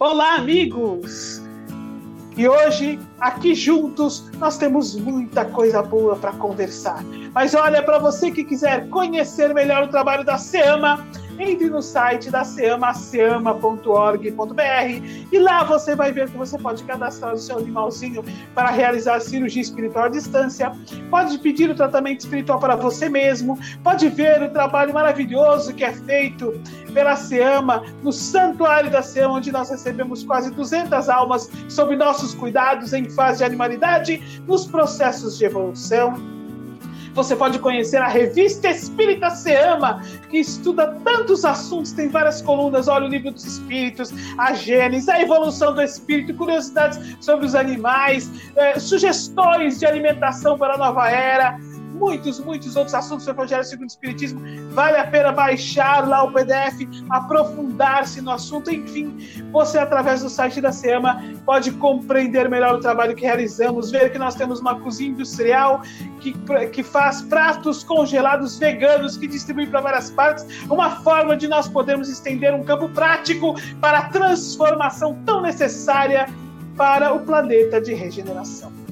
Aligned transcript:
Olá, 0.00 0.36
amigos! 0.36 1.42
E 2.36 2.48
hoje, 2.48 3.00
aqui 3.18 3.52
juntos, 3.52 4.30
nós 4.38 4.56
temos 4.56 4.94
muita 4.94 5.44
coisa 5.44 5.82
boa 5.82 6.14
para 6.14 6.30
conversar. 6.34 7.02
Mas 7.34 7.52
olha, 7.52 7.82
para 7.82 7.98
você 7.98 8.30
que 8.30 8.44
quiser 8.44 8.88
conhecer 8.90 9.52
melhor 9.52 9.82
o 9.82 9.88
trabalho 9.88 10.22
da 10.22 10.38
SEAMA, 10.38 11.04
entre 11.38 11.68
no 11.68 11.80
site 11.80 12.30
da 12.30 12.44
SEAMA, 12.44 12.92
seama.org.br 12.94 14.22
e 15.32 15.38
lá 15.38 15.62
você 15.64 15.94
vai 15.94 16.12
ver 16.12 16.28
que 16.30 16.36
você 16.36 16.58
pode 16.58 16.82
cadastrar 16.84 17.34
o 17.34 17.38
seu 17.38 17.58
animalzinho 17.58 18.24
para 18.54 18.70
realizar 18.70 19.20
cirurgia 19.20 19.62
espiritual 19.62 20.06
à 20.06 20.08
distância, 20.08 20.72
pode 21.10 21.38
pedir 21.38 21.70
o 21.70 21.74
tratamento 21.74 22.20
espiritual 22.20 22.58
para 22.58 22.74
você 22.74 23.08
mesmo, 23.08 23.58
pode 23.82 24.08
ver 24.08 24.42
o 24.42 24.50
trabalho 24.50 24.92
maravilhoso 24.92 25.74
que 25.74 25.84
é 25.84 25.92
feito 25.92 26.60
pela 26.98 27.14
SEAMA 27.14 27.84
no 28.02 28.12
Santuário 28.12 28.90
da 28.90 29.02
SEAMA, 29.02 29.34
onde 29.34 29.52
nós 29.52 29.70
recebemos 29.70 30.24
quase 30.24 30.50
200 30.50 31.08
almas 31.08 31.48
sob 31.68 31.94
nossos 31.94 32.34
cuidados 32.34 32.92
em 32.92 33.08
fase 33.08 33.38
de 33.38 33.44
animalidade, 33.44 34.42
nos 34.48 34.66
processos 34.66 35.38
de 35.38 35.44
evolução 35.44 36.36
você 37.14 37.34
pode 37.34 37.58
conhecer 37.58 37.96
a 37.96 38.06
revista 38.06 38.68
Espírita 38.68 39.30
Se 39.30 39.52
Ama, 39.52 40.00
que 40.30 40.38
estuda 40.38 40.94
tantos 41.04 41.44
assuntos, 41.44 41.90
tem 41.90 42.08
várias 42.08 42.40
colunas. 42.40 42.86
Olha 42.86 43.06
o 43.06 43.08
livro 43.08 43.32
dos 43.32 43.44
espíritos, 43.44 44.12
a 44.38 44.54
Gênesis, 44.54 45.08
a 45.08 45.20
evolução 45.20 45.74
do 45.74 45.82
espírito, 45.82 46.32
curiosidades 46.34 47.16
sobre 47.20 47.46
os 47.46 47.56
animais, 47.56 48.30
eh, 48.54 48.78
sugestões 48.78 49.80
de 49.80 49.86
alimentação 49.86 50.56
para 50.56 50.74
a 50.74 50.78
nova 50.78 51.10
era 51.10 51.58
muitos, 51.98 52.38
muitos 52.38 52.76
outros 52.76 52.94
assuntos 52.94 53.24
do 53.24 53.30
Evangelho 53.32 53.64
segundo 53.64 53.88
o 53.88 53.90
Espiritismo. 53.90 54.40
Vale 54.70 54.96
a 54.96 55.06
pena 55.06 55.32
baixar 55.32 56.06
lá 56.08 56.22
o 56.22 56.32
PDF, 56.32 56.88
aprofundar-se 57.10 58.20
no 58.20 58.30
assunto. 58.30 58.70
Enfim, 58.70 59.16
você, 59.50 59.78
através 59.78 60.22
do 60.22 60.30
site 60.30 60.60
da 60.60 60.72
SEAMA, 60.72 61.22
pode 61.44 61.72
compreender 61.72 62.48
melhor 62.48 62.76
o 62.76 62.80
trabalho 62.80 63.14
que 63.14 63.24
realizamos, 63.24 63.90
ver 63.90 64.12
que 64.12 64.18
nós 64.18 64.34
temos 64.34 64.60
uma 64.60 64.78
cozinha 64.80 65.10
industrial 65.10 65.82
que, 66.20 66.34
que 66.72 66.82
faz 66.82 67.22
pratos 67.22 67.82
congelados 67.82 68.58
veganos 68.58 69.16
que 69.16 69.26
distribui 69.26 69.66
para 69.66 69.80
várias 69.80 70.10
partes, 70.10 70.46
uma 70.70 71.02
forma 71.02 71.36
de 71.36 71.48
nós 71.48 71.68
podermos 71.68 72.08
estender 72.08 72.54
um 72.54 72.62
campo 72.62 72.88
prático 72.90 73.54
para 73.80 73.98
a 73.98 74.08
transformação 74.08 75.18
tão 75.24 75.42
necessária 75.42 76.26
para 76.76 77.12
o 77.12 77.20
planeta 77.20 77.80
de 77.80 77.92
regeneração. 77.94 78.87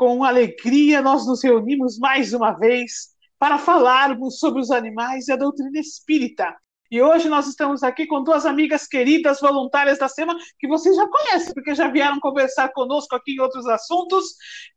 Com 0.00 0.24
alegria, 0.24 1.02
nós 1.02 1.26
nos 1.26 1.44
reunimos 1.44 1.98
mais 1.98 2.32
uma 2.32 2.52
vez 2.52 3.10
para 3.38 3.58
falarmos 3.58 4.38
sobre 4.38 4.62
os 4.62 4.70
animais 4.70 5.28
e 5.28 5.32
a 5.32 5.36
doutrina 5.36 5.78
espírita. 5.78 6.56
E 6.90 7.02
hoje 7.02 7.28
nós 7.28 7.46
estamos 7.46 7.82
aqui 7.82 8.06
com 8.06 8.24
duas 8.24 8.46
amigas 8.46 8.86
queridas, 8.86 9.42
voluntárias 9.42 9.98
da 9.98 10.08
SEMA, 10.08 10.34
que 10.58 10.66
vocês 10.66 10.96
já 10.96 11.06
conhecem, 11.06 11.52
porque 11.52 11.74
já 11.74 11.88
vieram 11.88 12.18
conversar 12.18 12.72
conosco 12.72 13.14
aqui 13.14 13.32
em 13.32 13.40
outros 13.40 13.66
assuntos, 13.66 14.24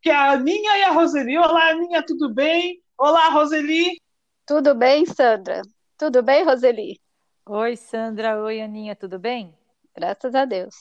que 0.02 0.10
é 0.10 0.14
a 0.14 0.32
Aninha 0.32 0.78
e 0.80 0.84
a 0.84 0.92
Roseli. 0.92 1.38
Olá, 1.38 1.70
Aninha, 1.70 2.04
tudo 2.06 2.34
bem? 2.34 2.84
Olá, 2.98 3.30
Roseli. 3.30 3.96
Tudo 4.46 4.76
bem, 4.76 5.06
Sandra? 5.06 5.62
Tudo 5.98 6.22
bem, 6.22 6.44
Roseli? 6.44 7.00
Oi, 7.46 7.78
Sandra. 7.78 8.44
Oi, 8.44 8.60
Aninha, 8.60 8.94
tudo 8.94 9.18
bem? 9.18 9.58
Graças 9.96 10.36
a 10.36 10.44
Deus. 10.44 10.76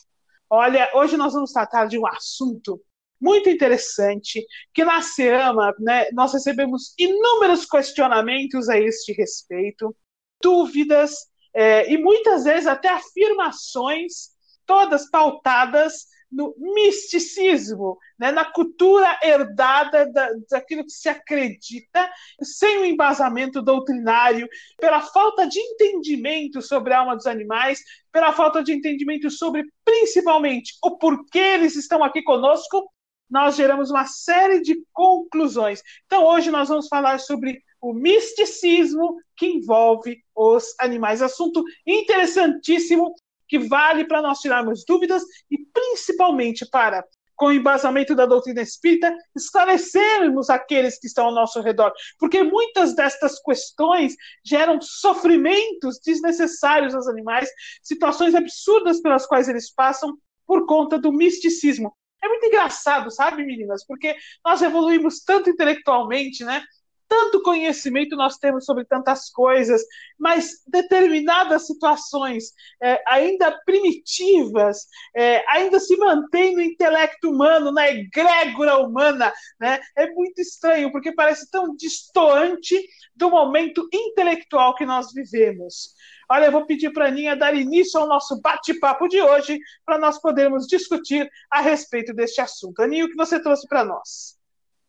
Olha, 0.51 0.91
hoje 0.95 1.17
nós 1.17 1.33
vamos 1.33 1.53
tratar 1.53 1.87
de 1.87 1.97
um 1.97 2.05
assunto 2.09 2.83
muito 3.23 3.49
interessante, 3.49 4.45
que 4.75 4.85
na 4.85 5.01
SEAMA 5.01 5.73
né, 5.79 6.11
nós 6.13 6.33
recebemos 6.33 6.93
inúmeros 6.99 7.65
questionamentos 7.65 8.69
a 8.69 8.77
este 8.77 9.13
respeito, 9.13 9.95
dúvidas 10.43 11.15
é, 11.55 11.91
e 11.91 11.97
muitas 11.97 12.43
vezes 12.43 12.67
até 12.67 12.89
afirmações, 12.89 14.31
todas 14.67 15.09
pautadas 15.09 16.07
no 16.33 16.55
misticismo, 16.59 17.99
né, 18.19 18.33
na 18.33 18.45
cultura 18.45 19.19
herdada 19.23 20.11
da, 20.11 20.31
daquilo 20.51 20.83
que 20.83 20.91
se 20.91 21.09
acredita, 21.09 22.11
sem 22.43 22.79
o 22.79 22.81
um 22.81 22.85
embasamento 22.87 23.61
doutrinário, 23.61 24.49
pela 24.81 25.03
falta 25.03 25.47
de 25.47 25.61
entendimento 25.61 26.63
sobre 26.63 26.95
a 26.95 27.01
alma 27.01 27.15
dos 27.15 27.27
animais, 27.27 27.81
pela 28.11 28.33
falta 28.33 28.65
de 28.65 28.73
entendimento 28.73 29.31
sobre, 29.31 29.63
principalmente, 29.85 30.73
o 30.83 30.97
porquê 30.97 31.39
eles 31.39 31.77
estão 31.77 32.03
aqui 32.03 32.23
conosco 32.23 32.91
nós 33.33 33.57
geramos 33.57 33.91
uma 33.91 34.05
série 34.05 34.61
de 34.61 34.85
conclusões. 34.93 35.83
Então, 36.05 36.23
hoje 36.23 36.51
nós 36.51 36.69
vamos 36.69 36.87
falar 36.87 37.19
sobre 37.19 37.63
o 37.81 37.95
misticismo 37.95 39.17
que 39.35 39.47
envolve 39.47 40.23
os 40.37 40.75
animais. 40.79 41.23
Assunto 41.23 41.65
interessantíssimo 41.87 43.15
que 43.49 43.59
vale 43.59 44.05
para 44.05 44.21
nós 44.21 44.41
tirarmos 44.41 44.85
dúvidas 44.87 45.23
e 45.51 45.57
principalmente 45.73 46.69
para, 46.71 47.03
com 47.35 47.47
o 47.47 47.53
embasamento 47.53 48.15
da 48.15 48.27
doutrina 48.27 48.61
espírita, 48.61 49.17
esclarecermos 49.35 50.51
aqueles 50.51 50.99
que 50.99 51.07
estão 51.07 51.25
ao 51.25 51.35
nosso 51.35 51.63
redor. 51.63 51.91
Porque 52.19 52.43
muitas 52.43 52.95
destas 52.95 53.41
questões 53.41 54.15
geram 54.45 54.79
sofrimentos 54.79 55.99
desnecessários 56.05 56.95
aos 56.95 57.09
animais, 57.09 57.49
situações 57.83 58.35
absurdas 58.35 59.01
pelas 59.01 59.27
quais 59.27 59.49
eles 59.49 59.73
passam 59.73 60.19
por 60.47 60.67
conta 60.67 60.99
do 60.99 61.11
misticismo. 61.11 61.97
É 62.23 62.29
muito 62.29 62.47
engraçado, 62.47 63.11
sabe, 63.11 63.45
meninas? 63.45 63.85
Porque 63.87 64.17
nós 64.45 64.63
evoluímos 64.63 65.21
tanto 65.25 65.51
intelectualmente, 65.51 66.45
né? 66.45 66.63
Tanto 67.13 67.43
conhecimento 67.43 68.17
nós 68.17 68.39
temos 68.39 68.65
sobre 68.65 68.87
tantas 68.87 69.29
coisas, 69.29 69.83
mas 70.19 70.63
determinadas 70.67 71.67
situações, 71.67 72.55
é, 72.83 73.03
ainda 73.07 73.53
primitivas, 73.67 74.87
é, 75.15 75.45
ainda 75.47 75.79
se 75.79 75.95
mantém 75.99 76.55
no 76.55 76.63
intelecto 76.63 77.29
humano, 77.29 77.71
na 77.71 77.87
egrégora 77.91 78.79
humana, 78.79 79.31
né? 79.61 79.79
É 79.95 80.11
muito 80.13 80.41
estranho, 80.41 80.91
porque 80.91 81.13
parece 81.13 81.51
tão 81.51 81.77
distoante 81.77 82.83
do 83.15 83.29
momento 83.29 83.87
intelectual 83.93 84.75
que 84.75 84.87
nós 84.87 85.13
vivemos. 85.13 85.95
Olha, 86.31 86.47
eu 86.47 86.53
vou 86.53 86.65
pedir 86.65 86.95
para 86.95 87.05
a 87.05 87.09
Aninha 87.09 87.37
dar 87.37 87.55
início 87.55 88.01
ao 88.01 88.09
nosso 88.09 88.41
bate-papo 88.41 89.07
de 89.07 89.21
hoje, 89.21 89.61
para 89.85 89.99
nós 89.99 90.19
podermos 90.19 90.67
discutir 90.67 91.31
a 91.51 91.61
respeito 91.61 92.15
deste 92.15 92.41
assunto. 92.41 92.81
Aninha, 92.81 93.05
o 93.05 93.11
que 93.11 93.17
você 93.17 93.39
trouxe 93.39 93.69
para 93.69 93.85
nós? 93.85 94.39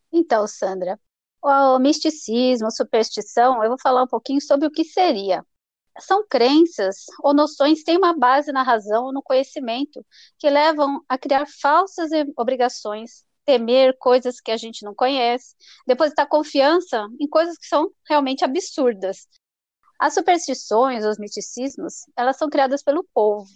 Então, 0.09 0.47
Sandra, 0.47 0.97
o 1.43 1.79
misticismo, 1.79 2.71
superstição, 2.71 3.63
eu 3.63 3.69
vou 3.69 3.79
falar 3.79 4.03
um 4.03 4.07
pouquinho 4.07 4.41
sobre 4.41 4.67
o 4.67 4.71
que 4.71 4.83
seria. 4.83 5.45
São 5.99 6.25
crenças 6.27 7.05
ou 7.21 7.33
noções 7.33 7.79
que 7.79 7.85
têm 7.85 7.97
uma 7.97 8.17
base 8.17 8.51
na 8.51 8.63
razão 8.63 9.05
ou 9.05 9.13
no 9.13 9.21
conhecimento, 9.21 10.05
que 10.39 10.49
levam 10.49 11.03
a 11.07 11.17
criar 11.17 11.45
falsas 11.61 12.09
obrigações, 12.37 13.23
temer 13.45 13.95
coisas 13.99 14.39
que 14.41 14.51
a 14.51 14.57
gente 14.57 14.83
não 14.85 14.95
conhece, 14.95 15.55
depositar 15.85 16.27
confiança 16.27 17.07
em 17.19 17.27
coisas 17.27 17.57
que 17.57 17.67
são 17.67 17.91
realmente 18.07 18.43
absurdas, 18.43 19.27
as 20.03 20.13
superstições, 20.15 21.05
os 21.05 21.17
misticismos, 21.17 22.01
elas 22.17 22.35
são 22.37 22.49
criadas 22.49 22.83
pelo 22.83 23.05
povo. 23.13 23.47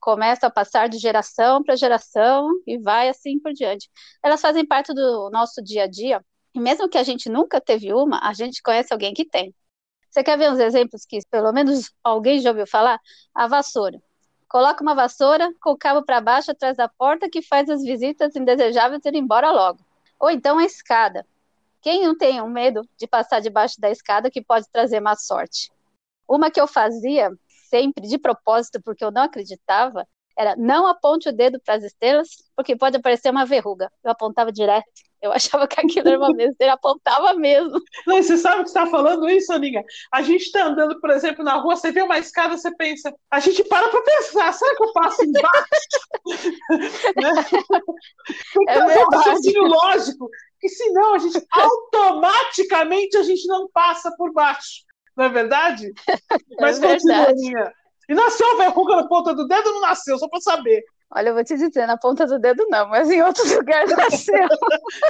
Começam 0.00 0.48
a 0.48 0.52
passar 0.52 0.88
de 0.88 0.98
geração 0.98 1.64
para 1.64 1.74
geração 1.74 2.48
e 2.64 2.78
vai 2.78 3.08
assim 3.08 3.40
por 3.40 3.52
diante. 3.52 3.90
Elas 4.22 4.40
fazem 4.40 4.64
parte 4.64 4.94
do 4.94 5.30
nosso 5.30 5.60
dia 5.60 5.82
a 5.82 5.86
dia, 5.88 6.24
e 6.56 6.58
mesmo 6.58 6.88
que 6.88 6.96
a 6.96 7.02
gente 7.02 7.28
nunca 7.28 7.60
teve 7.60 7.92
uma, 7.92 8.18
a 8.26 8.32
gente 8.32 8.62
conhece 8.62 8.90
alguém 8.90 9.12
que 9.12 9.26
tem. 9.26 9.54
Você 10.10 10.24
quer 10.24 10.38
ver 10.38 10.50
uns 10.50 10.58
exemplos 10.58 11.04
que 11.04 11.18
pelo 11.30 11.52
menos 11.52 11.92
alguém 12.02 12.40
já 12.40 12.48
ouviu 12.48 12.66
falar? 12.66 12.98
A 13.34 13.46
vassoura. 13.46 14.02
Coloca 14.48 14.82
uma 14.82 14.94
vassoura 14.94 15.52
com 15.60 15.72
o 15.72 15.76
cabo 15.76 16.02
para 16.02 16.18
baixo 16.18 16.50
atrás 16.50 16.74
da 16.74 16.88
porta 16.88 17.28
que 17.28 17.42
faz 17.42 17.68
as 17.68 17.82
visitas 17.82 18.34
indesejáveis 18.34 19.04
ir 19.04 19.14
embora 19.14 19.52
logo. 19.52 19.80
Ou 20.18 20.30
então 20.30 20.56
a 20.56 20.64
escada. 20.64 21.26
Quem 21.82 22.02
não 22.02 22.16
tem 22.16 22.40
um 22.40 22.48
medo 22.48 22.88
de 22.96 23.06
passar 23.06 23.40
debaixo 23.40 23.78
da 23.78 23.90
escada 23.90 24.30
que 24.30 24.40
pode 24.40 24.66
trazer 24.72 24.98
má 24.98 25.14
sorte? 25.14 25.70
Uma 26.26 26.50
que 26.50 26.58
eu 26.58 26.66
fazia 26.66 27.30
sempre 27.68 28.08
de 28.08 28.16
propósito, 28.16 28.80
porque 28.80 29.04
eu 29.04 29.10
não 29.10 29.24
acreditava, 29.24 30.08
era 30.34 30.56
não 30.56 30.86
aponte 30.86 31.28
o 31.28 31.32
dedo 31.32 31.60
para 31.60 31.74
as 31.74 31.84
estrelas, 31.84 32.28
porque 32.56 32.74
pode 32.74 32.96
aparecer 32.96 33.30
uma 33.30 33.44
verruga. 33.44 33.92
Eu 34.02 34.10
apontava 34.10 34.50
direto. 34.50 34.86
Eu 35.26 35.32
achava 35.32 35.66
que 35.66 35.80
aquilo 35.80 36.08
era 36.08 36.18
uma 36.18 36.32
besteira, 36.32 36.74
apontava 36.74 37.34
mesmo. 37.34 37.80
Não, 38.06 38.16
você 38.16 38.36
sabe 38.36 38.62
que 38.62 38.70
você 38.70 38.78
está 38.78 38.86
falando 38.86 39.28
isso, 39.28 39.52
Aninha? 39.52 39.84
A 40.12 40.22
gente 40.22 40.42
está 40.42 40.64
andando, 40.64 41.00
por 41.00 41.10
exemplo, 41.10 41.44
na 41.44 41.54
rua, 41.54 41.76
você 41.76 41.90
vê 41.92 42.02
uma 42.02 42.18
escada, 42.18 42.56
você 42.56 42.74
pensa, 42.76 43.14
a 43.30 43.40
gente 43.40 43.64
para 43.64 43.88
para 43.88 44.02
pensar, 44.02 44.52
será 44.52 44.76
que 44.76 44.82
eu 44.82 44.92
passo 44.92 45.24
embaixo? 45.24 45.66
né? 47.16 47.30
É 48.68 49.04
um 49.04 49.08
raciocínio 49.10 49.62
lógico, 49.64 50.30
que 50.60 50.68
senão 50.68 51.14
a 51.14 51.18
gente 51.18 51.44
automaticamente 51.50 53.16
a 53.16 53.22
gente 53.22 53.46
não 53.46 53.68
passa 53.72 54.10
por 54.16 54.32
baixo. 54.32 54.84
Não 55.16 55.24
é 55.24 55.28
verdade? 55.28 55.92
Mas 56.60 56.80
é 56.82 56.88
continua, 56.88 57.30
Aninha. 57.30 57.72
E 58.08 58.14
nasceu 58.14 58.46
a 58.52 58.56
verruga 58.56 58.96
na 58.96 59.08
ponta 59.08 59.34
do 59.34 59.46
dedo 59.46 59.66
ou 59.66 59.74
não 59.74 59.80
nasceu? 59.80 60.16
Só 60.18 60.28
para 60.28 60.40
saber. 60.40 60.84
Olha, 61.14 61.28
eu 61.28 61.34
vou 61.34 61.44
te 61.44 61.56
dizer, 61.56 61.86
na 61.86 61.96
ponta 61.96 62.26
do 62.26 62.38
dedo 62.38 62.66
não, 62.68 62.88
mas 62.88 63.10
em 63.10 63.22
outros 63.22 63.50
lugares 63.54 63.96
nasceu. 63.96 64.48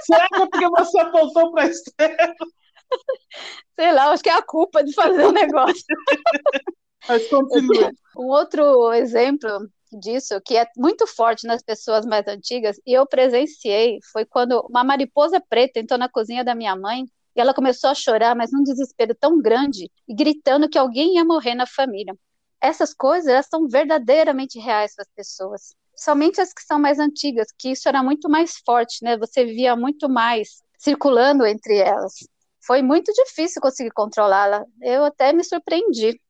Será 0.02 0.28
que 0.28 0.42
é 0.42 0.46
porque 0.46 0.68
você 0.68 0.98
apontou 0.98 1.52
para 1.52 1.64
a 1.64 1.66
estrela? 1.66 2.34
Sei 3.78 3.92
lá, 3.92 4.10
acho 4.10 4.22
que 4.22 4.30
é 4.30 4.34
a 4.34 4.42
culpa 4.42 4.84
de 4.84 4.92
fazer 4.94 5.24
o 5.24 5.30
um 5.30 5.32
negócio. 5.32 5.84
Mas 7.08 7.26
continua. 7.28 7.90
Um 8.18 8.28
outro 8.28 8.94
exemplo 8.94 9.68
disso, 9.92 10.40
que 10.42 10.56
é 10.56 10.66
muito 10.74 11.06
forte 11.06 11.46
nas 11.46 11.62
pessoas 11.62 12.06
mais 12.06 12.26
antigas, 12.26 12.80
e 12.86 12.94
eu 12.94 13.06
presenciei, 13.06 13.98
foi 14.10 14.24
quando 14.24 14.58
uma 14.70 14.82
mariposa 14.82 15.38
preta 15.38 15.80
entrou 15.80 15.98
na 15.98 16.08
cozinha 16.08 16.42
da 16.42 16.54
minha 16.54 16.74
mãe 16.74 17.04
e 17.36 17.40
ela 17.40 17.52
começou 17.52 17.90
a 17.90 17.94
chorar, 17.94 18.34
mas 18.34 18.50
num 18.50 18.62
desespero 18.62 19.14
tão 19.14 19.38
grande, 19.38 19.90
e 20.08 20.14
gritando 20.14 20.66
que 20.66 20.78
alguém 20.78 21.16
ia 21.16 21.24
morrer 21.26 21.54
na 21.54 21.66
família. 21.66 22.16
Essas 22.58 22.94
coisas 22.94 23.28
elas 23.28 23.46
são 23.50 23.68
verdadeiramente 23.68 24.58
reais 24.58 24.94
para 24.94 25.02
as 25.02 25.10
pessoas. 25.14 25.76
Somente 25.96 26.40
as 26.40 26.52
que 26.52 26.62
são 26.62 26.78
mais 26.78 26.98
antigas, 26.98 27.48
que 27.58 27.70
isso 27.70 27.88
era 27.88 28.02
muito 28.02 28.28
mais 28.28 28.58
forte, 28.58 29.02
né? 29.02 29.16
Você 29.16 29.44
via 29.46 29.74
muito 29.74 30.08
mais 30.08 30.62
circulando 30.78 31.46
entre 31.46 31.78
elas. 31.78 32.12
Foi 32.60 32.82
muito 32.82 33.12
difícil 33.12 33.62
conseguir 33.62 33.90
controlá-la. 33.90 34.64
Eu 34.82 35.04
até 35.04 35.32
me 35.32 35.42
surpreendi. 35.42 36.20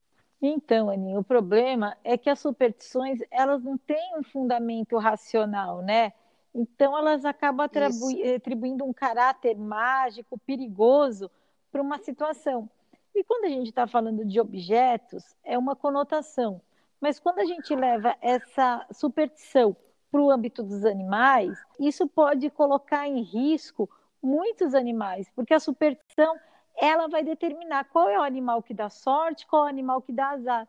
Então, 0.41 0.91
Aninha, 0.91 1.19
o 1.19 1.25
problema 1.25 1.97
é 2.05 2.17
que 2.17 2.31
as 2.31 2.39
superstições, 2.39 3.19
elas 3.31 3.63
não 3.65 3.77
têm 3.77 4.17
um 4.19 4.23
fundamento 4.23 4.99
racional, 4.99 5.83
né? 5.83 6.13
Então, 6.55 6.97
elas 6.97 7.25
acabam 7.25 7.65
atribu 7.65 8.09
atribuindo 8.35 8.85
um 8.85 8.93
caráter 8.93 9.57
mágico, 9.57 10.39
perigoso 10.47 11.31
para 11.73 11.83
uma 11.83 11.99
situação. 11.99 12.69
E 13.15 13.25
quando 13.25 13.47
a 13.47 13.49
gente 13.49 13.71
está 13.71 13.87
falando 13.87 14.25
de 14.25 14.39
objetos, 14.39 15.25
é 15.43 15.57
uma 15.57 15.75
conotação. 15.75 16.61
Mas 17.01 17.19
quando 17.19 17.41
a 17.41 17.45
gente 17.45 17.75
leva 17.75 18.17
essa 18.21 18.87
superstição 18.91 19.77
para 20.11 20.21
o 20.21 20.31
âmbito 20.31 20.63
dos 20.63 20.85
animais, 20.85 21.59
isso 21.79 22.07
pode 22.07 22.49
colocar 22.51 23.07
em 23.07 23.23
risco 23.23 23.89
muitos 24.23 24.75
animais, 24.75 25.31
porque 25.35 25.55
a 25.55 25.61
superstição 25.61 26.37
ela 26.77 27.09
vai 27.09 27.23
determinar 27.23 27.85
qual 27.85 28.09
é 28.09 28.19
o 28.19 28.23
animal 28.23 28.63
que 28.63 28.75
dá 28.75 28.89
sorte, 28.89 29.47
qual 29.47 29.63
é 29.63 29.67
o 29.67 29.69
animal 29.69 30.03
que 30.03 30.13
dá 30.13 30.31
azar. 30.31 30.69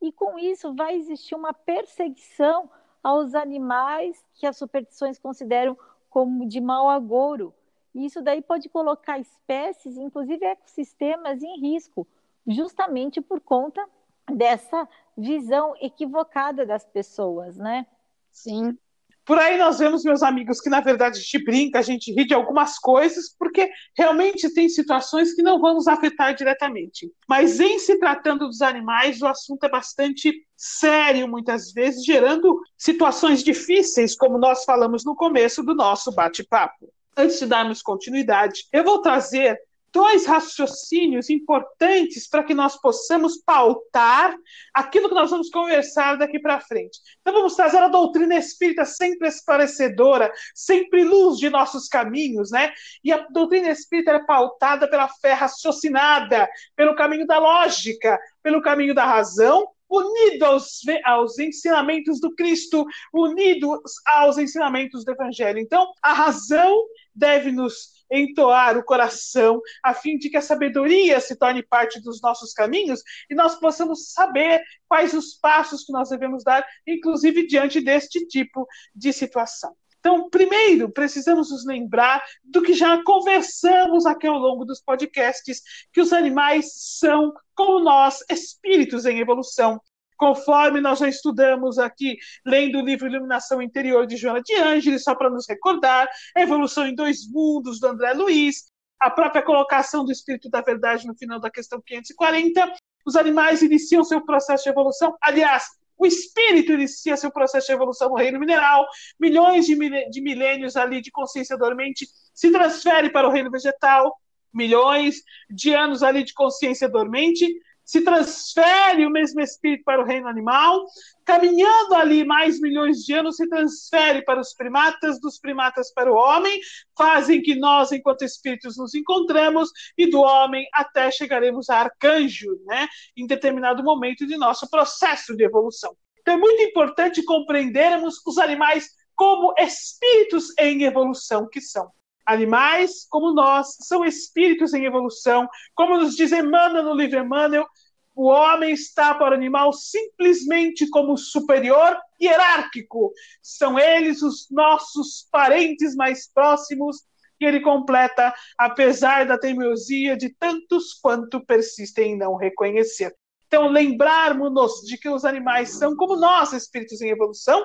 E 0.00 0.12
com 0.12 0.38
isso 0.38 0.74
vai 0.74 0.94
existir 0.94 1.34
uma 1.34 1.52
perseguição 1.52 2.70
aos 3.02 3.34
animais 3.34 4.24
que 4.34 4.46
as 4.46 4.56
superstições 4.56 5.18
consideram 5.18 5.76
como 6.10 6.46
de 6.46 6.60
mau 6.60 6.88
agouro. 6.88 7.54
E 7.94 8.04
isso 8.04 8.22
daí 8.22 8.40
pode 8.40 8.68
colocar 8.68 9.18
espécies, 9.18 9.96
inclusive 9.96 10.44
ecossistemas, 10.44 11.42
em 11.42 11.60
risco, 11.60 12.06
justamente 12.46 13.20
por 13.20 13.40
conta 13.40 13.84
dessa 14.30 14.88
visão 15.18 15.74
equivocada 15.80 16.64
das 16.64 16.84
pessoas, 16.84 17.56
né? 17.56 17.86
Sim. 18.30 18.78
Por 19.24 19.38
aí 19.38 19.58
nós 19.58 19.78
vemos, 19.78 20.04
meus 20.04 20.22
amigos, 20.22 20.58
que 20.58 20.70
na 20.70 20.80
verdade 20.80 21.18
a 21.18 21.20
gente 21.20 21.44
brinca, 21.44 21.78
a 21.80 21.82
gente 21.82 22.10
ri 22.14 22.24
de 22.24 22.32
algumas 22.32 22.78
coisas, 22.78 23.34
porque 23.38 23.68
realmente 23.94 24.48
tem 24.54 24.70
situações 24.70 25.34
que 25.34 25.42
não 25.42 25.60
vão 25.60 25.74
nos 25.74 25.86
afetar 25.86 26.34
diretamente. 26.34 27.12
Mas 27.28 27.60
em 27.60 27.78
se 27.78 27.98
tratando 27.98 28.46
dos 28.46 28.62
animais, 28.62 29.20
o 29.20 29.26
assunto 29.26 29.64
é 29.64 29.68
bastante 29.68 30.32
sério, 30.56 31.28
muitas 31.28 31.72
vezes, 31.72 32.06
gerando 32.06 32.58
situações 32.74 33.42
difíceis, 33.42 34.16
como 34.16 34.38
nós 34.38 34.64
falamos 34.64 35.04
no 35.04 35.14
começo 35.14 35.62
do 35.62 35.74
nosso 35.74 36.10
bate-papo. 36.10 36.90
Antes 37.14 37.38
de 37.38 37.46
darmos 37.46 37.82
continuidade, 37.82 38.66
eu 38.72 38.82
vou 38.82 39.02
trazer 39.02 39.60
dois 39.92 40.26
raciocínios 40.26 41.30
importantes 41.30 42.28
para 42.28 42.42
que 42.42 42.54
nós 42.54 42.80
possamos 42.80 43.38
pautar 43.38 44.34
aquilo 44.74 45.08
que 45.08 45.14
nós 45.14 45.30
vamos 45.30 45.50
conversar 45.50 46.16
daqui 46.16 46.38
para 46.38 46.60
frente. 46.60 46.98
Então 47.20 47.34
vamos 47.34 47.54
trazer 47.54 47.78
a 47.78 47.88
doutrina 47.88 48.36
espírita 48.36 48.84
sempre 48.84 49.28
esclarecedora, 49.28 50.32
sempre 50.54 51.04
luz 51.04 51.38
de 51.38 51.50
nossos 51.50 51.88
caminhos, 51.88 52.50
né? 52.50 52.72
E 53.02 53.12
a 53.12 53.26
doutrina 53.30 53.70
espírita 53.70 54.12
é 54.12 54.24
pautada 54.24 54.88
pela 54.88 55.08
fé 55.08 55.32
raciocinada, 55.32 56.48
pelo 56.76 56.94
caminho 56.94 57.26
da 57.26 57.38
lógica, 57.38 58.18
pelo 58.42 58.62
caminho 58.62 58.94
da 58.94 59.04
razão, 59.04 59.68
unido 59.88 60.44
aos, 60.44 60.80
aos 61.04 61.38
ensinamentos 61.38 62.20
do 62.20 62.34
Cristo, 62.34 62.84
unido 63.12 63.80
aos 64.06 64.36
ensinamentos 64.38 65.04
do 65.04 65.12
Evangelho. 65.12 65.58
Então, 65.58 65.90
a 66.02 66.12
razão 66.12 66.84
deve 67.14 67.50
nos 67.50 67.97
entoar 68.10 68.76
o 68.76 68.84
coração, 68.84 69.60
a 69.82 69.94
fim 69.94 70.16
de 70.16 70.30
que 70.30 70.36
a 70.36 70.42
sabedoria 70.42 71.20
se 71.20 71.36
torne 71.36 71.62
parte 71.62 72.00
dos 72.00 72.20
nossos 72.20 72.52
caminhos 72.52 73.02
e 73.30 73.34
nós 73.34 73.58
possamos 73.58 74.12
saber 74.12 74.62
quais 74.88 75.14
os 75.14 75.34
passos 75.34 75.84
que 75.84 75.92
nós 75.92 76.08
devemos 76.08 76.42
dar, 76.44 76.64
inclusive 76.86 77.46
diante 77.46 77.80
deste 77.80 78.26
tipo 78.26 78.66
de 78.94 79.12
situação. 79.12 79.74
Então, 80.00 80.30
primeiro, 80.30 80.90
precisamos 80.90 81.50
nos 81.50 81.66
lembrar 81.66 82.22
do 82.44 82.62
que 82.62 82.72
já 82.72 83.02
conversamos 83.02 84.06
aqui 84.06 84.26
ao 84.26 84.38
longo 84.38 84.64
dos 84.64 84.80
podcasts, 84.80 85.60
que 85.92 86.00
os 86.00 86.12
animais 86.12 86.72
são, 86.98 87.32
como 87.54 87.80
nós, 87.80 88.24
espíritos 88.30 89.04
em 89.04 89.18
evolução 89.18 89.80
conforme 90.18 90.80
nós 90.80 90.98
já 90.98 91.08
estudamos 91.08 91.78
aqui, 91.78 92.18
lendo 92.44 92.78
o 92.78 92.84
livro 92.84 93.06
Iluminação 93.06 93.62
Interior 93.62 94.06
de 94.06 94.16
Joana 94.16 94.42
de 94.42 94.54
Ângeles, 94.56 95.04
só 95.04 95.14
para 95.14 95.30
nos 95.30 95.48
recordar, 95.48 96.08
a 96.36 96.42
Evolução 96.42 96.86
em 96.86 96.94
Dois 96.94 97.20
Mundos, 97.30 97.78
do 97.80 97.86
André 97.86 98.12
Luiz, 98.12 98.64
a 99.00 99.08
própria 99.08 99.42
colocação 99.42 100.04
do 100.04 100.10
Espírito 100.10 100.50
da 100.50 100.60
Verdade 100.60 101.06
no 101.06 101.16
final 101.16 101.38
da 101.40 101.48
questão 101.48 101.80
540, 101.80 102.74
os 103.06 103.14
animais 103.14 103.62
iniciam 103.62 104.02
seu 104.02 104.20
processo 104.22 104.64
de 104.64 104.70
evolução, 104.70 105.16
aliás, 105.22 105.64
o 105.96 106.06
espírito 106.06 106.72
inicia 106.72 107.16
seu 107.16 107.30
processo 107.30 107.66
de 107.66 107.72
evolução 107.72 108.10
no 108.10 108.16
reino 108.16 108.38
mineral, 108.38 108.86
milhões 109.18 109.66
de, 109.66 109.76
de 110.10 110.20
milênios 110.20 110.76
ali 110.76 111.00
de 111.00 111.10
consciência 111.10 111.56
dormente 111.56 112.06
se 112.32 112.52
transfere 112.52 113.10
para 113.10 113.26
o 113.26 113.32
reino 113.32 113.50
vegetal, 113.50 114.16
milhões 114.52 115.22
de 115.50 115.74
anos 115.74 116.02
ali 116.02 116.22
de 116.22 116.32
consciência 116.34 116.88
dormente 116.88 117.46
se 117.88 118.02
transfere 118.02 119.06
o 119.06 119.10
mesmo 119.10 119.40
espírito 119.40 119.82
para 119.82 120.02
o 120.02 120.04
reino 120.04 120.28
animal, 120.28 120.84
caminhando 121.24 121.94
ali 121.94 122.22
mais 122.22 122.60
milhões 122.60 122.98
de 122.98 123.14
anos, 123.14 123.36
se 123.36 123.48
transfere 123.48 124.22
para 124.26 124.38
os 124.38 124.52
primatas, 124.52 125.18
dos 125.18 125.38
primatas 125.38 125.90
para 125.94 126.12
o 126.12 126.14
homem, 126.14 126.60
fazem 126.94 127.40
que 127.40 127.54
nós, 127.54 127.90
enquanto 127.90 128.26
espíritos, 128.26 128.76
nos 128.76 128.94
encontramos, 128.94 129.70
e 129.96 130.06
do 130.06 130.20
homem 130.20 130.68
até 130.74 131.10
chegaremos 131.10 131.70
a 131.70 131.78
arcanjo, 131.78 132.60
né, 132.66 132.86
em 133.16 133.26
determinado 133.26 133.82
momento 133.82 134.26
de 134.26 134.36
nosso 134.36 134.68
processo 134.68 135.34
de 135.34 135.44
evolução. 135.44 135.96
Então 136.20 136.34
é 136.34 136.36
muito 136.38 136.60
importante 136.60 137.22
compreendermos 137.22 138.20
os 138.26 138.36
animais 138.36 138.90
como 139.16 139.54
espíritos 139.58 140.52
em 140.58 140.82
evolução 140.82 141.48
que 141.50 141.62
são. 141.62 141.90
Animais, 142.28 143.06
como 143.08 143.32
nós, 143.32 143.74
são 143.80 144.04
espíritos 144.04 144.74
em 144.74 144.84
evolução, 144.84 145.48
como 145.74 145.96
nos 145.96 146.14
diz 146.14 146.30
Emmanuel 146.30 146.84
no 146.84 146.94
livro 146.94 147.18
Emmanuel, 147.18 147.66
o 148.14 148.26
homem 148.26 148.72
está 148.72 149.14
para 149.14 149.30
o 149.30 149.34
animal 149.34 149.72
simplesmente 149.72 150.90
como 150.90 151.16
superior 151.16 151.96
hierárquico. 152.20 153.12
São 153.40 153.78
eles 153.78 154.20
os 154.20 154.46
nossos 154.50 155.26
parentes 155.30 155.94
mais 155.94 156.30
próximos. 156.30 156.98
E 157.40 157.46
ele 157.46 157.60
completa, 157.60 158.34
apesar 158.58 159.24
da 159.24 159.38
teimosia 159.38 160.16
de 160.16 160.28
tantos 160.28 160.92
quanto 161.00 161.46
persistem 161.46 162.12
em 162.12 162.18
não 162.18 162.34
reconhecer. 162.34 163.14
Então, 163.46 163.68
lembrarmos-nos 163.68 164.80
de 164.82 164.98
que 164.98 165.08
os 165.08 165.24
animais 165.24 165.70
são 165.78 165.96
como 165.96 166.16
nós, 166.16 166.52
espíritos 166.52 167.00
em 167.00 167.08
evolução, 167.08 167.64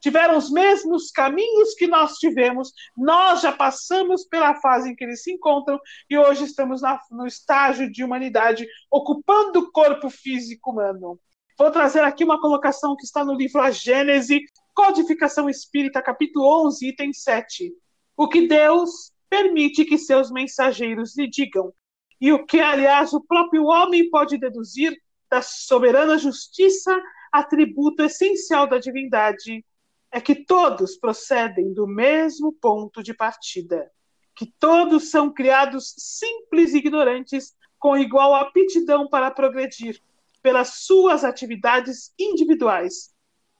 tiveram 0.00 0.36
os 0.36 0.50
mesmos 0.50 1.10
caminhos 1.10 1.74
que 1.74 1.86
nós 1.86 2.14
tivemos, 2.14 2.72
nós 2.96 3.40
já 3.40 3.52
passamos 3.52 4.24
pela 4.24 4.54
fase 4.56 4.90
em 4.90 4.96
que 4.96 5.04
eles 5.04 5.22
se 5.22 5.32
encontram 5.32 5.78
e 6.08 6.16
hoje 6.16 6.44
estamos 6.44 6.82
na, 6.82 7.00
no 7.10 7.26
estágio 7.26 7.90
de 7.90 8.04
humanidade 8.04 8.66
ocupando 8.90 9.60
o 9.60 9.72
corpo 9.72 10.08
físico 10.08 10.70
humano. 10.70 11.18
Vou 11.58 11.70
trazer 11.70 12.04
aqui 12.04 12.22
uma 12.22 12.40
colocação 12.40 12.94
que 12.94 13.04
está 13.04 13.24
no 13.24 13.34
livro 13.34 13.60
A 13.60 13.70
Gênese, 13.70 14.40
Codificação 14.74 15.50
Espírita, 15.50 16.00
capítulo 16.00 16.66
11, 16.66 16.88
item 16.88 17.12
7. 17.12 17.72
O 18.16 18.28
que 18.28 18.46
Deus 18.46 19.12
permite 19.28 19.84
que 19.84 19.98
seus 19.98 20.30
mensageiros 20.30 21.16
lhe 21.16 21.28
digam, 21.28 21.72
e 22.20 22.32
o 22.32 22.44
que, 22.44 22.60
aliás, 22.60 23.12
o 23.12 23.20
próprio 23.20 23.64
homem 23.64 24.08
pode 24.10 24.38
deduzir 24.38 24.96
da 25.30 25.42
soberana 25.42 26.18
justiça, 26.18 27.00
atributo 27.30 28.02
essencial 28.02 28.66
da 28.66 28.78
divindade, 28.78 29.64
é 30.10 30.20
que 30.20 30.34
todos 30.34 30.96
procedem 30.96 31.72
do 31.72 31.86
mesmo 31.86 32.52
ponto 32.52 33.02
de 33.02 33.12
partida, 33.12 33.90
que 34.34 34.46
todos 34.58 35.10
são 35.10 35.32
criados 35.32 35.94
simples 35.98 36.72
e 36.72 36.78
ignorantes, 36.78 37.54
com 37.78 37.96
igual 37.96 38.34
aptidão 38.34 39.08
para 39.08 39.30
progredir 39.30 40.00
pelas 40.42 40.84
suas 40.84 41.24
atividades 41.24 42.12
individuais, 42.18 43.12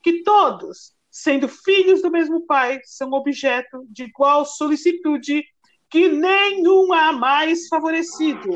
que 0.02 0.22
todos, 0.22 0.94
sendo 1.10 1.48
filhos 1.48 2.02
do 2.02 2.10
mesmo 2.10 2.46
Pai, 2.46 2.80
são 2.84 3.12
objeto 3.12 3.84
de 3.90 4.04
igual 4.04 4.44
solicitude, 4.44 5.44
que 5.90 6.08
nenhum 6.08 6.92
há 6.92 7.12
mais 7.12 7.68
favorecido 7.68 8.48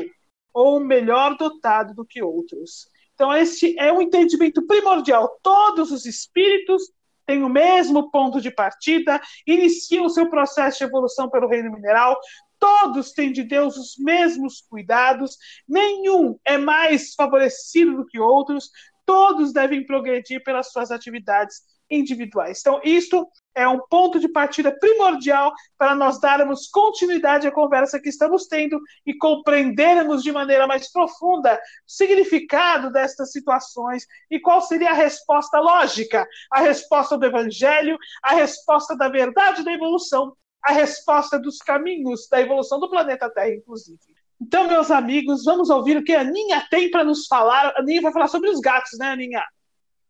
ou 0.53 0.79
melhor 0.79 1.35
dotado 1.37 1.93
do 1.93 2.05
que 2.05 2.21
outros. 2.21 2.87
Então, 3.13 3.33
este 3.33 3.77
é 3.79 3.91
um 3.91 4.01
entendimento 4.01 4.65
primordial. 4.65 5.39
Todos 5.41 5.91
os 5.91 6.05
espíritos 6.05 6.91
têm 7.33 7.43
o 7.43 7.49
mesmo 7.49 8.11
ponto 8.11 8.39
de 8.39 8.51
partida, 8.51 9.19
iniciam 9.47 10.05
o 10.05 10.09
seu 10.09 10.29
processo 10.29 10.77
de 10.77 10.83
evolução 10.83 11.29
pelo 11.29 11.47
reino 11.47 11.71
mineral, 11.71 12.19
todos 12.59 13.11
têm 13.11 13.31
de 13.31 13.43
Deus 13.43 13.75
os 13.75 13.95
mesmos 13.97 14.61
cuidados, 14.69 15.37
nenhum 15.67 16.37
é 16.45 16.57
mais 16.57 17.15
favorecido 17.15 17.97
do 17.97 18.05
que 18.05 18.19
outros, 18.19 18.69
todos 19.05 19.51
devem 19.51 19.85
progredir 19.85 20.43
pelas 20.43 20.71
suas 20.71 20.91
atividades 20.91 21.61
individuais. 21.89 22.59
Então, 22.59 22.79
isto 22.83 23.27
é 23.55 23.67
um 23.67 23.79
ponto 23.87 24.19
de 24.19 24.27
partida 24.27 24.71
primordial 24.71 25.53
para 25.77 25.95
nós 25.95 26.19
darmos 26.19 26.67
continuidade 26.67 27.47
à 27.47 27.51
conversa 27.51 27.99
que 27.99 28.09
estamos 28.09 28.47
tendo 28.47 28.79
e 29.05 29.13
compreendermos 29.15 30.23
de 30.23 30.31
maneira 30.31 30.65
mais 30.65 30.91
profunda 30.91 31.55
o 31.55 31.59
significado 31.85 32.91
destas 32.91 33.31
situações 33.31 34.07
e 34.29 34.39
qual 34.39 34.61
seria 34.61 34.91
a 34.91 34.95
resposta 34.95 35.59
lógica, 35.59 36.27
a 36.51 36.61
resposta 36.61 37.17
do 37.17 37.25
Evangelho, 37.25 37.97
a 38.23 38.33
resposta 38.33 38.95
da 38.95 39.07
verdade 39.07 39.63
da 39.63 39.71
evolução, 39.71 40.35
a 40.63 40.71
resposta 40.71 41.37
dos 41.37 41.57
caminhos 41.57 42.27
da 42.29 42.41
evolução 42.41 42.79
do 42.79 42.89
planeta 42.89 43.29
Terra, 43.29 43.53
inclusive. 43.53 43.99
Então, 44.41 44.67
meus 44.67 44.91
amigos, 44.91 45.45
vamos 45.45 45.69
ouvir 45.69 45.97
o 45.97 46.03
que 46.03 46.13
a 46.13 46.21
Aninha 46.21 46.65
tem 46.69 46.89
para 46.89 47.03
nos 47.03 47.27
falar. 47.27 47.67
A 47.67 47.79
Aninha 47.79 48.01
vai 48.01 48.11
falar 48.11 48.27
sobre 48.27 48.49
os 48.49 48.59
gatos, 48.59 48.97
né, 48.99 49.07
Aninha? 49.11 49.43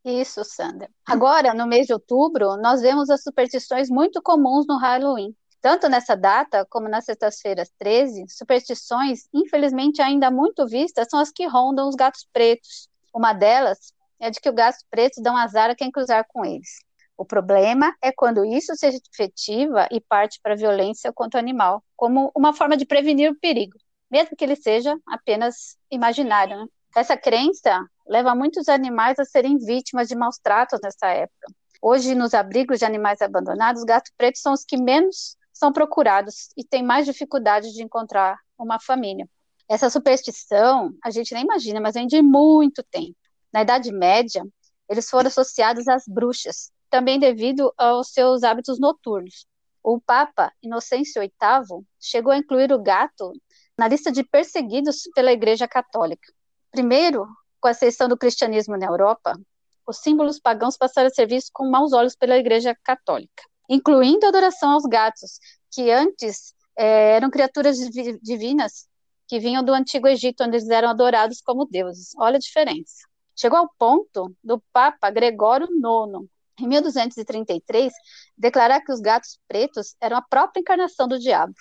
Isso, 0.03 0.43
Sandra. 0.43 0.89
Agora, 1.05 1.53
no 1.53 1.65
mês 1.65 1.87
de 1.87 1.93
outubro, 1.93 2.57
nós 2.57 2.81
vemos 2.81 3.09
as 3.09 3.23
superstições 3.23 3.89
muito 3.89 4.21
comuns 4.21 4.65
no 4.67 4.77
Halloween. 4.77 5.33
Tanto 5.61 5.87
nessa 5.87 6.13
data 6.15 6.65
como 6.69 6.89
nas 6.89 7.05
sextas-feiras 7.05 7.71
13, 7.79 8.25
superstições, 8.27 9.29
infelizmente 9.33 10.01
ainda 10.01 10.29
muito 10.29 10.67
vistas, 10.67 11.07
são 11.09 11.19
as 11.19 11.31
que 11.31 11.47
rondam 11.47 11.87
os 11.87 11.95
gatos 11.95 12.27
pretos. 12.33 12.89
Uma 13.13 13.31
delas 13.31 13.93
é 14.19 14.29
de 14.29 14.41
que 14.41 14.49
os 14.49 14.55
gatos 14.55 14.83
pretos 14.91 15.23
dão 15.23 15.37
azar 15.37 15.69
a 15.69 15.75
quem 15.75 15.89
cruzar 15.89 16.25
com 16.27 16.43
eles. 16.43 16.79
O 17.15 17.23
problema 17.23 17.95
é 18.01 18.11
quando 18.11 18.43
isso 18.43 18.75
se 18.75 18.87
efetiva 18.87 19.87
e 19.89 20.01
parte 20.01 20.39
para 20.41 20.53
a 20.53 20.57
violência 20.57 21.13
contra 21.13 21.39
o 21.39 21.43
animal, 21.43 21.81
como 21.95 22.29
uma 22.35 22.53
forma 22.53 22.75
de 22.75 22.85
prevenir 22.85 23.31
o 23.31 23.39
perigo, 23.39 23.77
mesmo 24.11 24.35
que 24.35 24.43
ele 24.43 24.57
seja 24.57 24.97
apenas 25.07 25.77
imaginário. 25.89 26.57
Né? 26.57 26.65
Essa 26.95 27.15
crença 27.15 27.85
leva 28.13 28.35
muitos 28.35 28.69
animais 28.69 29.17
a 29.17 29.25
serem 29.25 29.57
vítimas 29.57 30.07
de 30.07 30.15
maus 30.15 30.37
tratos 30.37 30.79
nessa 30.83 31.07
época. 31.07 31.47
Hoje, 31.81 32.13
nos 32.13 32.35
abrigos 32.35 32.77
de 32.77 32.85
animais 32.85 33.23
abandonados, 33.23 33.83
gatos 33.83 34.11
pretos 34.15 34.39
são 34.39 34.53
os 34.53 34.63
que 34.63 34.77
menos 34.77 35.35
são 35.51 35.73
procurados 35.73 36.49
e 36.55 36.63
têm 36.63 36.83
mais 36.83 37.07
dificuldade 37.07 37.73
de 37.73 37.81
encontrar 37.81 38.37
uma 38.55 38.79
família. 38.79 39.27
Essa 39.67 39.89
superstição, 39.89 40.93
a 41.03 41.09
gente 41.09 41.33
nem 41.33 41.43
imagina, 41.43 41.81
mas 41.81 41.95
vem 41.95 42.05
de 42.05 42.21
muito 42.21 42.83
tempo. 42.83 43.17
Na 43.51 43.63
Idade 43.63 43.91
Média, 43.91 44.45
eles 44.87 45.09
foram 45.09 45.27
associados 45.27 45.87
às 45.87 46.03
bruxas, 46.07 46.71
também 46.91 47.19
devido 47.19 47.73
aos 47.75 48.13
seus 48.13 48.43
hábitos 48.43 48.79
noturnos. 48.79 49.47
O 49.81 49.99
Papa 49.99 50.53
Inocêncio 50.61 51.19
VIII 51.19 51.83
chegou 51.99 52.31
a 52.31 52.37
incluir 52.37 52.71
o 52.71 52.81
gato 52.81 53.33
na 53.75 53.87
lista 53.87 54.11
de 54.11 54.23
perseguidos 54.23 55.09
pela 55.15 55.31
Igreja 55.31 55.67
Católica. 55.67 56.31
Primeiro, 56.71 57.27
com 57.63 57.69
a 57.69 57.71
ascensão 57.71 58.09
do 58.09 58.17
cristianismo 58.17 58.75
na 58.75 58.87
Europa, 58.87 59.39
os 59.87 59.99
símbolos 59.99 60.37
pagãos 60.37 60.75
passaram 60.75 61.07
a 61.07 61.09
ser 61.09 61.25
vistos 61.25 61.49
com 61.49 61.69
maus 61.69 61.93
olhos 61.93 62.13
pela 62.13 62.35
Igreja 62.35 62.77
Católica, 62.83 63.41
incluindo 63.69 64.25
a 64.25 64.29
adoração 64.29 64.71
aos 64.71 64.83
gatos, 64.83 65.39
que 65.71 65.89
antes 65.89 66.53
é, 66.77 67.15
eram 67.15 67.29
criaturas 67.29 67.77
divinas 68.21 68.85
que 69.29 69.39
vinham 69.39 69.63
do 69.63 69.73
Antigo 69.73 70.09
Egito, 70.09 70.43
onde 70.43 70.57
eles 70.57 70.67
eram 70.67 70.89
adorados 70.89 71.39
como 71.39 71.65
deuses. 71.65 72.09
Olha 72.17 72.35
a 72.35 72.39
diferença. 72.39 73.07
Chegou 73.33 73.57
ao 73.57 73.73
ponto 73.79 74.35
do 74.43 74.61
Papa 74.73 75.09
Gregório 75.09 75.67
IX, 75.67 76.27
em 76.59 76.67
1233, 76.67 77.93
declarar 78.37 78.81
que 78.81 78.91
os 78.91 78.99
gatos 78.99 79.39
pretos 79.47 79.95
eram 80.01 80.17
a 80.17 80.21
própria 80.21 80.59
encarnação 80.59 81.07
do 81.07 81.17
diabo. 81.17 81.53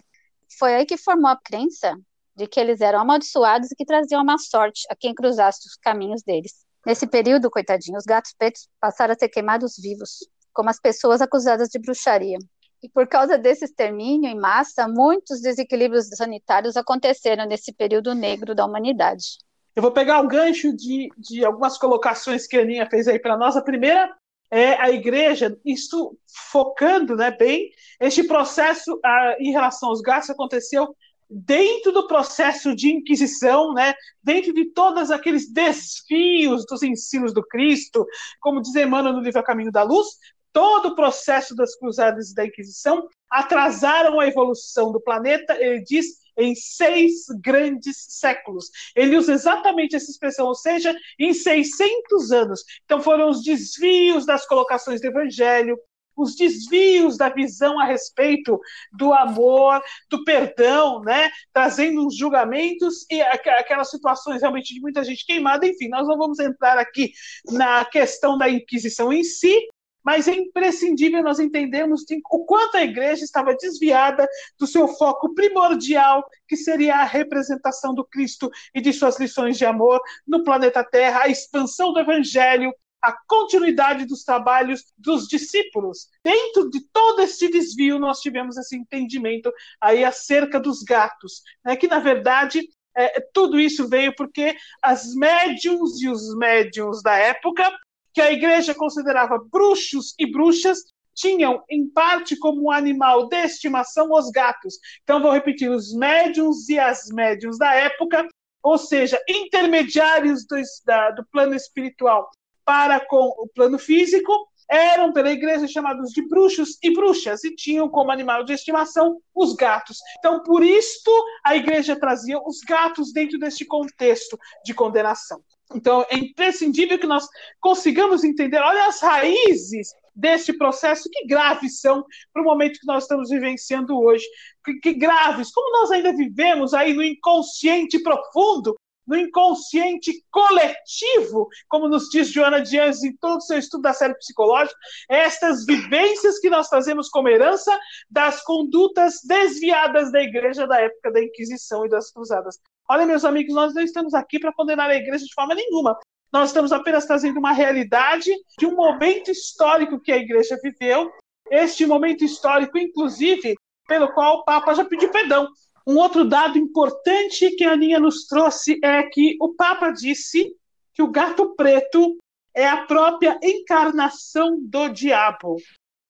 Foi 0.59 0.75
aí 0.75 0.85
que 0.85 0.97
formou 0.97 1.30
a 1.30 1.40
crença 1.40 1.97
de 2.35 2.47
que 2.47 2.59
eles 2.59 2.81
eram 2.81 3.01
amaldiçoados 3.01 3.71
e 3.71 3.77
que 3.77 3.85
traziam 3.85 4.21
a 4.21 4.25
má 4.25 4.39
sorte 4.39 4.83
a 4.91 4.97
quem 4.97 5.15
cruzasse 5.15 5.67
os 5.67 5.77
caminhos 5.77 6.23
deles. 6.23 6.65
Nesse 6.85 7.07
período, 7.07 7.51
coitadinho, 7.51 7.97
os 7.97 8.05
gatos 8.05 8.35
pretos 8.37 8.69
passaram 8.81 9.12
a 9.12 9.19
ser 9.19 9.29
queimados 9.29 9.77
vivos, 9.81 10.19
como 10.53 10.69
as 10.69 10.81
pessoas 10.81 11.21
acusadas 11.21 11.69
de 11.69 11.79
bruxaria. 11.79 12.39
E 12.83 12.89
por 12.89 13.07
causa 13.07 13.39
desse 13.39 13.65
extermínio 13.65 14.29
em 14.29 14.39
massa, 14.39 14.89
muitos 14.89 15.41
desequilíbrios 15.41 16.09
sanitários 16.09 16.77
aconteceram 16.77 17.47
nesse 17.47 17.73
período 17.73 18.12
negro 18.15 18.55
da 18.55 18.67
humanidade. 18.67 19.39
Eu 19.77 19.83
vou 19.83 19.93
pegar 19.93 20.21
o 20.21 20.27
gancho 20.27 20.75
de, 20.77 21.09
de 21.17 21.45
algumas 21.45 21.79
colocações 21.79 22.47
que 22.47 22.57
a 22.57 22.62
Aninha 22.62 22.89
fez 22.91 23.07
aí 23.07 23.21
para 23.21 23.37
nós. 23.37 23.57
A 23.57 23.62
primeira 23.62 24.12
é 24.51 24.75
a 24.75 24.91
igreja, 24.91 25.57
isto 25.65 26.19
focando 26.51 27.17
né, 27.17 27.31
bem, 27.31 27.71
este 28.01 28.25
processo 28.25 29.01
ah, 29.03 29.37
em 29.39 29.51
relação 29.51 29.89
aos 29.89 30.03
gatos 30.03 30.29
aconteceu 30.29 30.95
dentro 31.33 31.93
do 31.93 32.07
processo 32.07 32.75
de 32.75 32.93
inquisição, 32.93 33.73
né, 33.73 33.95
dentro 34.23 34.53
de 34.53 34.67
todos 34.73 35.11
aqueles 35.11 35.51
desfios 35.51 36.65
dos 36.67 36.83
ensinos 36.83 37.33
do 37.33 37.43
Cristo, 37.43 38.07
como 38.41 38.61
diz 38.61 38.75
Emmanuel 38.75 39.15
no 39.15 39.21
livro 39.21 39.41
A 39.41 39.45
Caminho 39.45 39.73
da 39.73 39.83
Luz, 39.83 40.09
todo 40.53 40.91
o 40.91 40.95
processo 40.95 41.57
das 41.57 41.75
cruzadas 41.77 42.31
e 42.31 42.35
da 42.35 42.45
Inquisição 42.45 43.09
atrasaram 43.31 44.21
a 44.21 44.27
evolução 44.27 44.93
do 44.93 45.01
planeta, 45.01 45.57
ele 45.59 45.83
diz, 45.83 46.07
em 46.37 46.55
seis 46.55 47.25
grandes 47.43 47.97
séculos. 48.09 48.71
Ele 48.95 49.17
usa 49.17 49.33
exatamente 49.33 49.97
essa 49.97 50.11
expressão, 50.11 50.47
ou 50.47 50.55
seja, 50.55 50.95
em 51.19 51.33
600 51.33 52.31
anos. 52.31 52.62
Então 52.85 53.01
foram 53.01 53.31
os 53.31 53.43
desvios 53.43 54.27
das 54.27 54.47
colocações 54.47 55.01
do 55.01 55.07
Evangelho, 55.07 55.79
os 56.16 56.37
desvios 56.37 57.16
da 57.16 57.28
visão 57.28 57.78
a 57.78 57.85
respeito 57.85 58.61
do 58.92 59.12
amor, 59.12 59.83
do 60.11 60.25
perdão, 60.25 61.00
né? 61.02 61.31
trazendo 61.52 62.07
os 62.07 62.16
julgamentos 62.16 63.07
e 63.11 63.21
aquelas 63.21 63.90
situações 63.90 64.40
realmente 64.40 64.75
de 64.75 64.81
muita 64.81 65.02
gente 65.04 65.25
queimada. 65.25 65.66
Enfim, 65.66 65.88
nós 65.88 66.07
não 66.07 66.16
vamos 66.16 66.38
entrar 66.38 66.78
aqui 66.78 67.12
na 67.50 67.85
questão 67.85 68.37
da 68.37 68.49
Inquisição 68.49 69.12
em 69.12 69.25
si, 69.25 69.69
mas 70.04 70.26
é 70.26 70.35
imprescindível 70.35 71.23
nós 71.23 71.38
entendermos 71.38 72.02
o 72.31 72.45
quanto 72.45 72.76
a 72.76 72.83
igreja 72.83 73.25
estava 73.25 73.54
desviada 73.54 74.28
do 74.59 74.66
seu 74.66 74.88
foco 74.88 75.35
primordial, 75.35 76.25
que 76.49 76.57
seria 76.57 76.97
a 76.97 77.04
representação 77.04 77.95
do 77.95 78.04
Cristo 78.04 78.50
e 78.75 78.81
de 78.81 78.92
suas 78.92 79.19
lições 79.19 79.57
de 79.57 79.64
amor 79.64 80.00
no 80.26 80.42
planeta 80.42 80.83
Terra, 80.83 81.23
a 81.23 81.28
expansão 81.28 81.92
do 81.92 82.00
evangelho, 82.00 82.73
a 83.02 83.12
continuidade 83.26 84.06
dos 84.06 84.23
trabalhos 84.23 84.85
dos 84.97 85.26
discípulos. 85.26 86.09
Dentro 86.23 86.71
de 86.71 86.80
todo 86.92 87.21
esse 87.21 87.49
desvio, 87.49 87.99
nós 87.99 88.21
tivemos 88.21 88.56
esse 88.56 88.76
entendimento 88.76 89.52
aí 89.80 90.04
acerca 90.04 90.61
dos 90.61 90.82
gatos, 90.82 91.42
né, 91.64 91.75
que 91.75 91.88
na 91.88 91.99
verdade 91.99 92.62
é, 92.97 93.21
tudo 93.32 93.59
isso 93.59 93.88
veio 93.88 94.14
porque 94.14 94.54
as 94.80 95.14
médiums 95.14 96.00
e 96.00 96.09
os 96.09 96.35
médiums 96.37 97.02
da 97.02 97.16
época, 97.16 97.68
que 98.12 98.21
a 98.21 98.30
igreja 98.30 98.75
considerava 98.75 99.42
bruxos 99.50 100.14
e 100.18 100.30
bruxas, 100.30 100.78
tinham 101.14 101.62
em 101.68 101.88
parte 101.88 102.37
como 102.37 102.71
animal 102.71 103.28
de 103.28 103.37
estimação 103.37 104.12
os 104.12 104.30
gatos. 104.30 104.75
Então 105.02 105.21
vou 105.21 105.32
repetir, 105.32 105.71
os 105.71 105.92
médiums 105.94 106.68
e 106.68 106.78
as 106.78 107.09
médiums 107.09 107.59
da 107.59 107.75
época, 107.75 108.26
ou 108.62 108.78
seja, 108.78 109.18
intermediários 109.28 110.47
do, 110.47 110.56
da, 110.87 111.11
do 111.11 111.26
plano 111.26 111.54
espiritual 111.54 112.30
para 112.64 113.00
com 113.07 113.33
o 113.38 113.49
plano 113.49 113.78
físico, 113.78 114.33
eram 114.71 115.12
pela 115.12 115.31
igreja 115.31 115.66
chamados 115.69 116.11
de 116.12 116.26
bruxos 116.26 116.78
e 116.83 116.92
bruxas 116.95 117.45
e 117.45 117.54
tinham 117.54 117.88
como 117.88 118.11
animal 118.11 118.42
de 118.42 118.54
estimação 118.54 119.21
os 119.35 119.54
gatos. 119.54 119.99
Então, 120.19 120.42
por 120.42 120.62
isto, 120.62 121.11
a 121.45 121.54
igreja 121.54 121.95
trazia 121.95 122.40
os 122.40 122.61
gatos 122.61 123.12
dentro 123.12 123.38
deste 123.38 123.66
contexto 123.66 124.38
de 124.64 124.73
condenação. 124.73 125.42
Então, 125.75 126.04
é 126.09 126.16
imprescindível 126.16 126.99
que 126.99 127.07
nós 127.07 127.26
consigamos 127.61 128.25
entender, 128.25 128.59
olha 128.59 128.87
as 128.87 129.00
raízes 129.00 129.88
deste 130.14 130.52
processo, 130.52 131.09
que 131.11 131.26
graves 131.26 131.81
são 131.81 132.04
para 132.33 132.42
o 132.42 132.45
momento 132.45 132.78
que 132.78 132.87
nós 132.87 133.04
estamos 133.04 133.31
vivenciando 133.31 133.99
hoje. 133.99 134.25
Que, 134.64 134.75
que 134.75 134.95
graves, 134.95 135.50
como 135.50 135.81
nós 135.81 135.90
ainda 135.90 136.14
vivemos 136.14 136.75
aí 136.75 136.92
no 136.92 137.02
inconsciente 137.02 137.99
profundo 137.99 138.75
no 139.06 139.16
inconsciente 139.16 140.25
coletivo, 140.30 141.49
como 141.68 141.88
nos 141.88 142.09
diz 142.09 142.28
Joana 142.28 142.61
Dias 142.61 143.02
em 143.02 143.16
todo 143.16 143.38
o 143.38 143.40
seu 143.40 143.59
estudo 143.59 143.82
da 143.82 143.92
série 143.92 144.14
psicológica, 144.14 144.78
estas 145.09 145.64
vivências 145.64 146.38
que 146.38 146.50
nós 146.50 146.68
trazemos 146.68 147.09
como 147.09 147.28
herança 147.28 147.76
das 148.11 148.42
condutas 148.42 149.21
desviadas 149.25 150.12
da 150.12 150.23
igreja 150.23 150.66
da 150.66 150.80
época 150.80 151.12
da 151.12 151.23
Inquisição 151.23 151.85
e 151.85 151.88
das 151.88 152.11
Cruzadas. 152.12 152.59
Olha, 152.88 153.06
meus 153.06 153.25
amigos, 153.25 153.54
nós 153.54 153.75
não 153.75 153.82
estamos 153.82 154.14
aqui 154.14 154.38
para 154.38 154.52
condenar 154.52 154.90
a 154.90 154.97
igreja 154.97 155.25
de 155.25 155.35
forma 155.35 155.54
nenhuma. 155.54 155.99
Nós 156.32 156.49
estamos 156.49 156.73
apenas 156.73 157.04
trazendo 157.04 157.38
uma 157.38 157.52
realidade 157.52 158.30
de 158.59 158.66
um 158.66 158.75
momento 158.75 159.30
histórico 159.30 160.00
que 160.00 160.11
a 160.11 160.16
igreja 160.16 160.59
viveu, 160.62 161.12
este 161.50 161.85
momento 161.85 162.25
histórico, 162.25 162.78
inclusive, 162.78 163.54
pelo 163.87 164.12
qual 164.12 164.38
o 164.38 164.44
Papa 164.44 164.75
já 164.75 164.85
pediu 164.85 165.11
perdão. 165.11 165.47
Um 165.87 165.97
outro 165.97 166.25
dado 166.25 166.59
importante 166.59 167.51
que 167.57 167.65
a 167.65 167.73
Aninha 167.73 167.99
nos 167.99 168.27
trouxe 168.27 168.79
é 168.83 169.03
que 169.03 169.37
o 169.41 169.55
Papa 169.55 169.91
disse 169.91 170.55
que 170.95 171.03
o 171.03 171.11
gato 171.11 171.55
preto 171.57 172.19
é 172.55 172.67
a 172.69 172.85
própria 172.87 173.39
encarnação 173.43 174.59
do 174.61 174.89
diabo. 174.89 175.57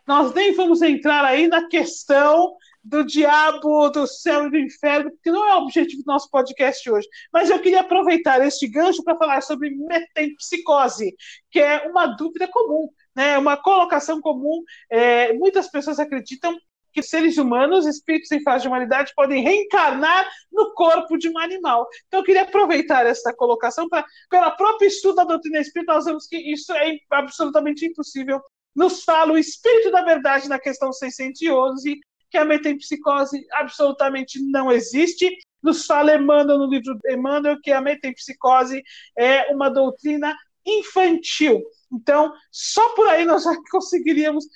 Nós 0.07 0.35
nem 0.35 0.53
vamos 0.53 0.83
entrar 0.83 1.25
aí 1.25 1.47
na 1.47 1.69
questão 1.69 2.57
do 2.83 3.05
diabo, 3.05 3.89
do 3.91 4.07
céu 4.07 4.47
e 4.47 4.51
do 4.51 4.59
inferno, 4.59 5.11
porque 5.13 5.31
não 5.31 5.49
é 5.49 5.55
o 5.55 5.63
objetivo 5.63 6.03
do 6.03 6.13
nosso 6.13 6.29
podcast 6.29 6.91
hoje. 6.91 7.07
Mas 7.33 7.49
eu 7.49 7.61
queria 7.61 7.81
aproveitar 7.81 8.45
este 8.45 8.67
gancho 8.67 9.05
para 9.05 9.17
falar 9.17 9.41
sobre 9.41 9.71
metempsicose, 9.71 11.15
que 11.51 11.61
é 11.61 11.89
uma 11.89 12.07
dúvida 12.07 12.49
comum, 12.49 12.89
né? 13.15 13.39
uma 13.39 13.57
colocação 13.57 14.21
comum. 14.21 14.65
É, 14.91 15.33
muitas 15.35 15.71
pessoas 15.71 16.01
acreditam 16.01 16.59
que 16.93 17.03
seres 17.03 17.39
humanos, 17.39 17.87
espíritos 17.87 18.31
em 18.33 18.43
fase 18.43 18.63
de 18.63 18.69
humanidade, 18.69 19.13
podem 19.15 19.43
reencarnar 19.43 20.29
no 20.53 20.73
corpo 20.75 21.17
de 21.17 21.29
um 21.29 21.39
animal. 21.39 21.87
Então, 22.07 22.21
eu 22.21 22.25
queria 22.25 22.43
aproveitar 22.43 23.07
essa 23.07 23.33
colocação 23.35 23.89
para, 23.89 24.05
pela 24.29 24.51
própria 24.51 24.87
estudo 24.87 25.17
da 25.17 25.25
doutrina 25.25 25.59
espírita, 25.59 25.93
nós 25.95 26.05
vemos 26.05 26.27
que 26.27 26.37
isso 26.37 26.73
é 26.73 26.99
absolutamente 27.11 27.87
impossível. 27.87 28.41
Nos 28.75 29.05
fala 29.05 29.33
o 29.33 29.39
Espírito 29.39 29.91
da 29.91 30.03
Verdade 30.03 30.49
na 30.49 30.59
questão 30.59 30.93
611, 30.93 32.01
que 32.31 32.39
a 32.39 32.45
metempsicose 32.45 33.47
absolutamente 33.53 34.43
não 34.51 34.73
existe. 34.73 35.31
Nos 35.63 35.85
fala 35.85 36.15
Emmanuel 36.15 36.59
no 36.59 36.67
livro 36.67 36.99
Emmanuel 37.07 37.61
que 37.63 37.71
a 37.71 37.81
metempsicose 37.81 38.83
é 39.17 39.53
uma 39.55 39.69
doutrina 39.69 40.35
infantil. 40.67 41.63
Então, 41.93 42.33
só 42.51 42.95
por 42.95 43.07
aí 43.09 43.25
nós 43.25 43.43
já 43.43 43.55
conseguiríamos, 43.71 44.47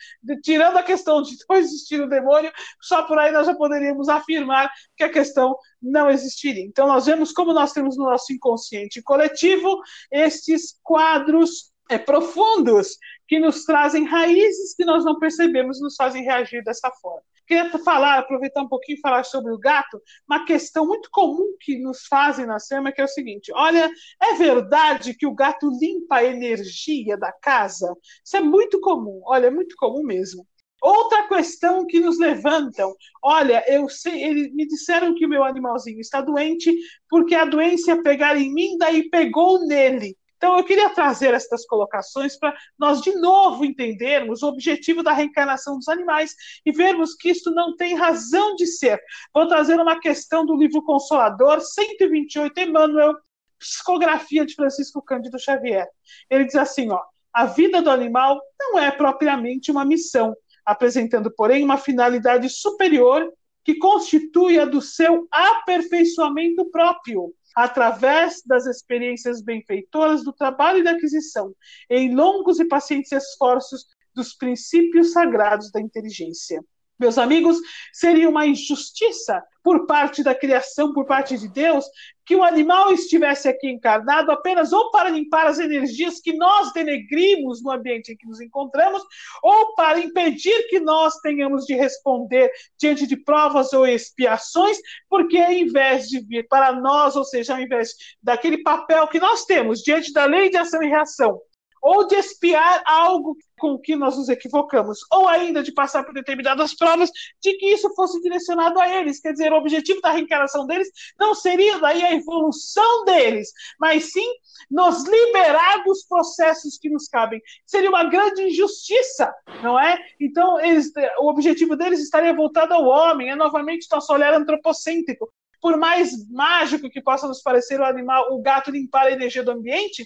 tirando 0.43 0.79
a 0.79 0.83
questão 0.83 1.21
de 1.21 1.37
não 1.49 1.57
existir 1.57 2.01
o 2.01 2.09
demônio, 2.09 2.51
só 2.81 3.03
por 3.03 3.19
aí 3.19 3.31
nós 3.31 3.47
já 3.47 3.55
poderíamos 3.55 4.09
afirmar 4.09 4.71
que 4.97 5.05
a 5.05 5.13
questão 5.13 5.57
não 5.83 6.11
existiria. 6.11 6.65
Então, 6.65 6.87
nós 6.87 7.07
vemos 7.07 7.33
como 7.33 7.53
nós 7.53 7.73
temos 7.73 7.97
no 7.97 8.05
nosso 8.05 8.33
inconsciente 8.33 9.03
coletivo 9.03 9.81
estes 10.11 10.79
quadros 10.83 11.71
é, 11.91 11.99
profundos 11.99 12.97
que 13.29 13.39
nos 13.39 13.65
trazem 13.65 14.05
raízes 14.05 14.75
que 14.75 14.85
nós 14.85 15.05
não 15.05 15.19
percebemos, 15.19 15.81
nos 15.81 15.95
fazem 15.95 16.23
reagir 16.23 16.63
dessa 16.65 16.91
forma. 17.03 17.23
Queria 17.47 17.71
falar, 17.79 18.19
aproveitar 18.19 18.63
um 18.63 18.69
pouquinho 18.69 18.99
e 18.99 19.01
falar 19.01 19.25
sobre 19.25 19.53
o 19.53 19.59
gato, 19.59 20.01
uma 20.29 20.45
questão 20.45 20.87
muito 20.87 21.09
comum 21.13 21.57
que 21.61 21.79
nos 21.79 22.07
fazem 22.07 22.47
na 22.47 22.59
SEMA, 22.59 22.93
que 22.93 23.01
é 23.01 23.05
o 23.05 23.09
seguinte: 23.09 23.53
olha, 23.55 23.91
é 24.21 24.35
verdade 24.35 25.15
que 25.15 25.27
o 25.27 25.35
gato 25.35 25.71
limpa 25.81 26.17
a 26.17 26.25
energia 26.25 27.17
da 27.17 27.33
casa? 27.33 27.95
Isso 28.25 28.37
é 28.37 28.41
muito 28.41 28.81
comum, 28.81 29.21
olha, 29.25 29.47
é 29.47 29.51
muito 29.51 29.77
comum 29.77 30.03
mesmo. 30.03 30.47
Outra 30.83 31.27
questão 31.27 31.87
que 31.87 32.01
nos 32.01 32.19
levantam, 32.19 32.95
olha, 33.23 33.65
eu 33.67 33.89
sei, 33.89 34.51
me 34.53 34.67
disseram 34.67 35.15
que 35.15 35.25
o 35.25 35.29
meu 35.29 35.43
animalzinho 35.43 36.01
está 36.01 36.21
doente 36.21 36.73
porque 37.09 37.35
a 37.35 37.45
doença 37.45 37.93
ia 37.93 38.03
pegar 38.03 38.37
em 38.37 38.53
mim, 38.53 38.77
daí 38.79 39.09
pegou 39.09 39.67
nele. 39.67 40.17
Então, 40.47 40.59
eu 40.59 40.63
queria 40.63 40.89
trazer 40.91 41.35
estas 41.35 41.67
colocações 41.67 42.39
para 42.39 42.57
nós, 42.79 43.01
de 43.01 43.13
novo, 43.17 43.65
entendermos 43.65 44.45
o 44.45 44.47
objetivo 44.47 45.03
da 45.03 45.13
reencarnação 45.13 45.77
dos 45.77 45.89
animais 45.89 46.37
e 46.65 46.71
vermos 46.71 47.17
que 47.17 47.31
isto 47.31 47.51
não 47.51 47.75
tem 47.75 47.97
razão 47.97 48.55
de 48.55 48.65
ser. 48.65 49.03
Vou 49.35 49.49
trazer 49.49 49.75
uma 49.75 49.99
questão 49.99 50.47
do 50.47 50.57
livro 50.57 50.85
Consolador, 50.85 51.61
128, 51.61 52.61
Emmanuel, 52.61 53.17
psicografia 53.59 54.47
de 54.47 54.55
Francisco 54.55 55.03
Cândido 55.03 55.37
Xavier. 55.37 55.89
Ele 56.31 56.45
diz 56.45 56.55
assim: 56.55 56.93
ó, 56.93 57.01
a 57.33 57.47
vida 57.47 57.83
do 57.83 57.91
animal 57.91 58.41
não 58.57 58.79
é 58.79 58.93
propriamente 58.93 59.73
uma 59.73 59.85
missão, 59.85 60.33
apresentando, 60.65 61.29
porém, 61.29 61.65
uma 61.65 61.77
finalidade 61.77 62.49
superior 62.51 63.29
que 63.65 63.75
constitui 63.79 64.61
a 64.61 64.65
do 64.65 64.81
seu 64.81 65.27
aperfeiçoamento 65.29 66.71
próprio 66.71 67.35
através 67.57 68.43
das 68.45 68.67
experiências 68.67 69.41
benfeitoras 69.41 70.23
do 70.23 70.33
trabalho 70.33 70.81
e 70.81 70.85
da 70.85 70.91
aquisição, 70.91 71.55
em 71.89 72.15
longos 72.15 72.61
e 72.61 72.67
pacientes 72.67 73.11
esforços 73.11 73.87
dos 74.15 74.35
princípios 74.35 75.13
sagrados 75.13 75.73
da 75.73 75.81
inteligência. 75.81 76.63
Meus 76.99 77.17
amigos, 77.17 77.59
seria 77.93 78.29
uma 78.29 78.47
injustiça 78.47 79.43
por 79.67 79.85
parte 79.85 80.23
da 80.23 80.33
criação, 80.33 80.93
por 80.93 81.07
parte 81.07 81.37
de 81.37 81.49
Deus, 81.49 81.85
que 82.25 82.37
o 82.37 82.45
animal 82.45 82.93
estivesse 82.93 83.49
aqui 83.49 83.69
encarnado 83.69 84.31
apenas 84.31 84.73
ou 84.73 84.93
para 84.93 85.11
limpar 85.11 85.49
as 85.49 85.59
energias 85.59 86.21
que 86.21 86.33
nós 86.35 86.73
denegrimos 86.73 87.65
no 87.65 87.73
ambiente 87.73 88.13
em 88.13 88.17
que 88.17 88.29
nos 88.29 88.41
encontramos, 88.41 89.03
ou 89.43 89.75
para 89.75 89.99
impedir 89.99 90.69
que 90.69 90.79
nós 90.79 91.17
tenhamos 91.17 91.65
de 91.65 91.75
responder 91.75 92.49
diante 92.79 93.09
de 93.09 93.17
provas 93.17 93.73
ou 93.73 93.85
expiações, 93.85 94.79
porque 95.11 95.37
ao 95.37 95.51
invés 95.51 96.07
de 96.07 96.21
vir 96.21 96.47
para 96.47 96.71
nós, 96.71 97.17
ou 97.17 97.25
seja, 97.25 97.55
ao 97.55 97.61
invés 97.61 97.91
daquele 98.23 98.63
papel 98.63 99.09
que 99.09 99.19
nós 99.19 99.45
temos 99.47 99.81
diante 99.81 100.13
da 100.13 100.27
lei 100.27 100.49
de 100.49 100.57
ação 100.57 100.81
e 100.81 100.87
reação, 100.87 101.41
ou 101.87 102.05
de 102.05 102.17
espiar 102.17 102.83
algo 102.85 103.37
com 103.57 103.79
que 103.79 103.95
nós 103.95 104.17
nos 104.17 104.29
equivocamos, 104.29 104.99
ou 105.13 105.29
ainda 105.29 105.63
de 105.63 105.71
passar 105.71 106.03
por 106.03 106.13
determinadas 106.13 106.75
provas 106.75 107.09
de 107.41 107.53
que 107.57 107.67
isso 107.67 107.95
fosse 107.95 108.21
direcionado 108.21 108.81
a 108.81 108.89
eles. 108.89 109.21
Quer 109.21 109.31
dizer, 109.31 109.53
o 109.53 109.57
objetivo 109.57 110.01
da 110.01 110.11
reencarnação 110.11 110.67
deles 110.67 110.91
não 111.17 111.33
seria 111.33 111.79
daí 111.79 112.03
a 112.03 112.13
evolução 112.13 113.05
deles, 113.05 113.53
mas 113.79 114.11
sim 114.11 114.29
nos 114.69 115.05
liberar 115.05 115.85
dos 115.85 116.03
processos 116.09 116.77
que 116.77 116.91
nos 116.91 117.07
cabem. 117.07 117.41
Seria 117.65 117.89
uma 117.89 118.03
grande 118.03 118.43
injustiça, 118.43 119.33
não 119.63 119.79
é? 119.79 119.97
Então, 120.21 120.59
eles, 120.59 120.93
o 121.21 121.31
objetivo 121.31 121.77
deles 121.77 122.01
estaria 122.01 122.35
voltado 122.35 122.75
ao 122.75 122.85
homem, 122.85 123.31
é 123.31 123.37
novamente 123.37 123.87
nosso 123.93 124.13
olhar 124.13 124.35
antropocêntrico. 124.35 125.33
Por 125.61 125.77
mais 125.79 126.29
mágico 126.31 126.91
que 126.91 127.01
possa 127.01 127.29
nos 127.29 127.41
parecer 127.43 127.79
o 127.79 127.85
animal, 127.85 128.33
o 128.33 128.43
gato 128.43 128.73
limpar 128.73 129.07
a 129.07 129.13
energia 129.13 129.45
do 129.45 129.53
ambiente, 129.53 130.05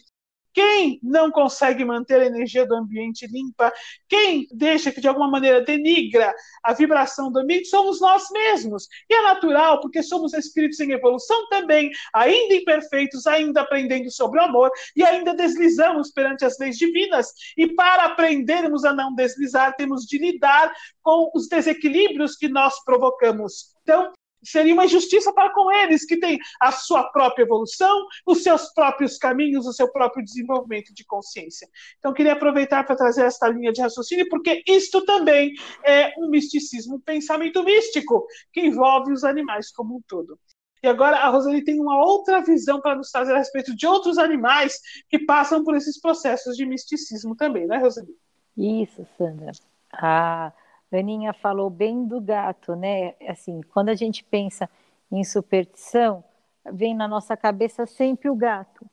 quem 0.52 0.98
não 1.02 1.30
consegue 1.30 1.84
manter 1.84 2.20
a 2.20 2.26
energia 2.26 2.66
do 2.66 2.74
ambiente 2.74 3.26
limpa, 3.26 3.72
quem 4.08 4.46
deixa 4.52 4.90
que 4.90 5.00
de 5.00 5.08
alguma 5.08 5.28
maneira 5.28 5.62
denigra 5.62 6.34
a 6.62 6.72
vibração 6.72 7.30
do 7.30 7.40
ambiente, 7.40 7.68
somos 7.68 8.00
nós 8.00 8.24
mesmos. 8.30 8.88
E 9.08 9.14
é 9.14 9.22
natural, 9.22 9.80
porque 9.80 10.02
somos 10.02 10.32
espíritos 10.34 10.80
em 10.80 10.92
evolução 10.92 11.48
também, 11.48 11.90
ainda 12.12 12.54
imperfeitos, 12.54 13.26
ainda 13.26 13.60
aprendendo 13.60 14.10
sobre 14.10 14.40
o 14.40 14.44
amor 14.44 14.70
e 14.96 15.04
ainda 15.04 15.34
deslizamos 15.34 16.10
perante 16.10 16.44
as 16.44 16.58
leis 16.58 16.76
divinas. 16.76 17.32
E 17.56 17.68
para 17.74 18.04
aprendermos 18.06 18.84
a 18.84 18.92
não 18.92 19.14
deslizar, 19.14 19.74
temos 19.76 20.04
de 20.04 20.18
lidar 20.18 20.72
com 21.02 21.30
os 21.34 21.48
desequilíbrios 21.48 22.36
que 22.36 22.48
nós 22.48 22.82
provocamos. 22.84 23.74
Então, 23.82 24.12
seria 24.42 24.74
uma 24.74 24.84
injustiça 24.84 25.32
para 25.32 25.52
com 25.52 25.70
eles, 25.70 26.04
que 26.04 26.18
têm 26.18 26.38
a 26.60 26.72
sua 26.72 27.04
própria 27.04 27.42
evolução, 27.42 28.06
os 28.26 28.42
seus 28.42 28.72
próprios 28.72 29.18
caminhos, 29.18 29.66
o 29.66 29.72
seu 29.72 29.90
próprio 29.90 30.24
desenvolvimento 30.24 30.92
de 30.94 31.04
consciência. 31.04 31.68
Então, 31.98 32.12
queria 32.12 32.32
aproveitar 32.32 32.84
para 32.84 32.96
trazer 32.96 33.24
esta 33.24 33.48
linha 33.48 33.72
de 33.72 33.80
raciocínio, 33.80 34.28
porque 34.28 34.62
isto 34.66 35.04
também 35.04 35.52
é 35.84 36.12
um 36.18 36.28
misticismo, 36.28 36.96
um 36.96 37.00
pensamento 37.00 37.62
místico, 37.62 38.26
que 38.52 38.60
envolve 38.60 39.12
os 39.12 39.24
animais 39.24 39.70
como 39.70 39.96
um 39.96 40.02
todo. 40.06 40.38
E 40.82 40.88
agora 40.88 41.18
a 41.18 41.28
Roseli 41.28 41.62
tem 41.62 41.78
uma 41.78 42.02
outra 42.02 42.40
visão 42.40 42.80
para 42.80 42.96
nos 42.96 43.10
trazer 43.10 43.34
a 43.34 43.38
respeito 43.38 43.76
de 43.76 43.86
outros 43.86 44.16
animais 44.16 44.80
que 45.08 45.18
passam 45.18 45.62
por 45.62 45.76
esses 45.76 46.00
processos 46.00 46.56
de 46.56 46.64
misticismo 46.64 47.36
também, 47.36 47.66
né, 47.66 47.76
Roseli? 47.76 48.16
Isso, 48.56 49.06
Sandra. 49.18 49.52
Ah, 49.92 50.52
Aninha 50.92 51.32
falou 51.32 51.70
bem 51.70 52.04
do 52.04 52.20
gato, 52.20 52.74
né? 52.74 53.14
Assim, 53.28 53.60
quando 53.72 53.90
a 53.90 53.94
gente 53.94 54.24
pensa 54.24 54.68
em 55.10 55.22
superstição, 55.24 56.24
vem 56.72 56.94
na 56.94 57.06
nossa 57.06 57.36
cabeça 57.36 57.86
sempre 57.86 58.28
o 58.28 58.34
gato. 58.34 58.84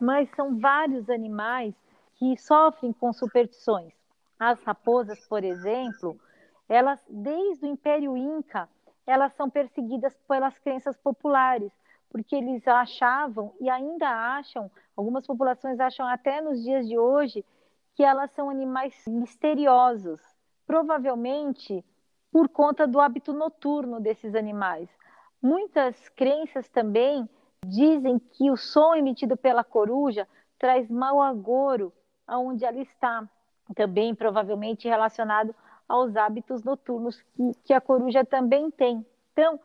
Mas 0.00 0.30
são 0.30 0.58
vários 0.58 1.10
animais 1.10 1.74
que 2.16 2.36
sofrem 2.36 2.92
com 2.92 3.12
superstições. 3.12 3.92
As 4.38 4.62
raposas, 4.62 5.26
por 5.26 5.44
exemplo, 5.44 6.18
elas, 6.68 7.00
desde 7.08 7.66
o 7.66 7.68
Império 7.68 8.16
Inca, 8.16 8.68
elas 9.06 9.32
são 9.34 9.50
perseguidas 9.50 10.16
pelas 10.28 10.58
crenças 10.58 10.96
populares, 10.96 11.72
porque 12.10 12.36
eles 12.36 12.66
achavam 12.66 13.52
e 13.60 13.68
ainda 13.68 14.08
acham, 14.08 14.70
algumas 14.96 15.26
populações 15.26 15.80
acham 15.80 16.06
até 16.06 16.40
nos 16.40 16.62
dias 16.62 16.88
de 16.88 16.96
hoje, 16.96 17.44
que 17.94 18.04
elas 18.04 18.30
são 18.32 18.48
animais 18.48 18.94
misteriosos, 19.06 20.20
provavelmente 20.70 21.84
por 22.30 22.48
conta 22.48 22.86
do 22.86 23.00
hábito 23.00 23.32
noturno 23.32 23.98
desses 23.98 24.36
animais. 24.36 24.88
Muitas 25.42 26.08
crenças 26.10 26.68
também 26.68 27.28
dizem 27.66 28.20
que 28.20 28.52
o 28.52 28.56
som 28.56 28.94
emitido 28.94 29.36
pela 29.36 29.64
coruja 29.64 30.28
traz 30.60 30.88
mau 30.88 31.20
agouro 31.20 31.92
aonde 32.24 32.64
ela 32.64 32.78
está, 32.78 33.28
também 33.74 34.14
provavelmente 34.14 34.86
relacionado 34.86 35.52
aos 35.88 36.14
hábitos 36.14 36.62
noturnos 36.62 37.20
que, 37.34 37.52
que 37.64 37.72
a 37.72 37.80
coruja 37.80 38.24
também 38.24 38.70
tem. 38.70 39.04
Então, 39.32 39.58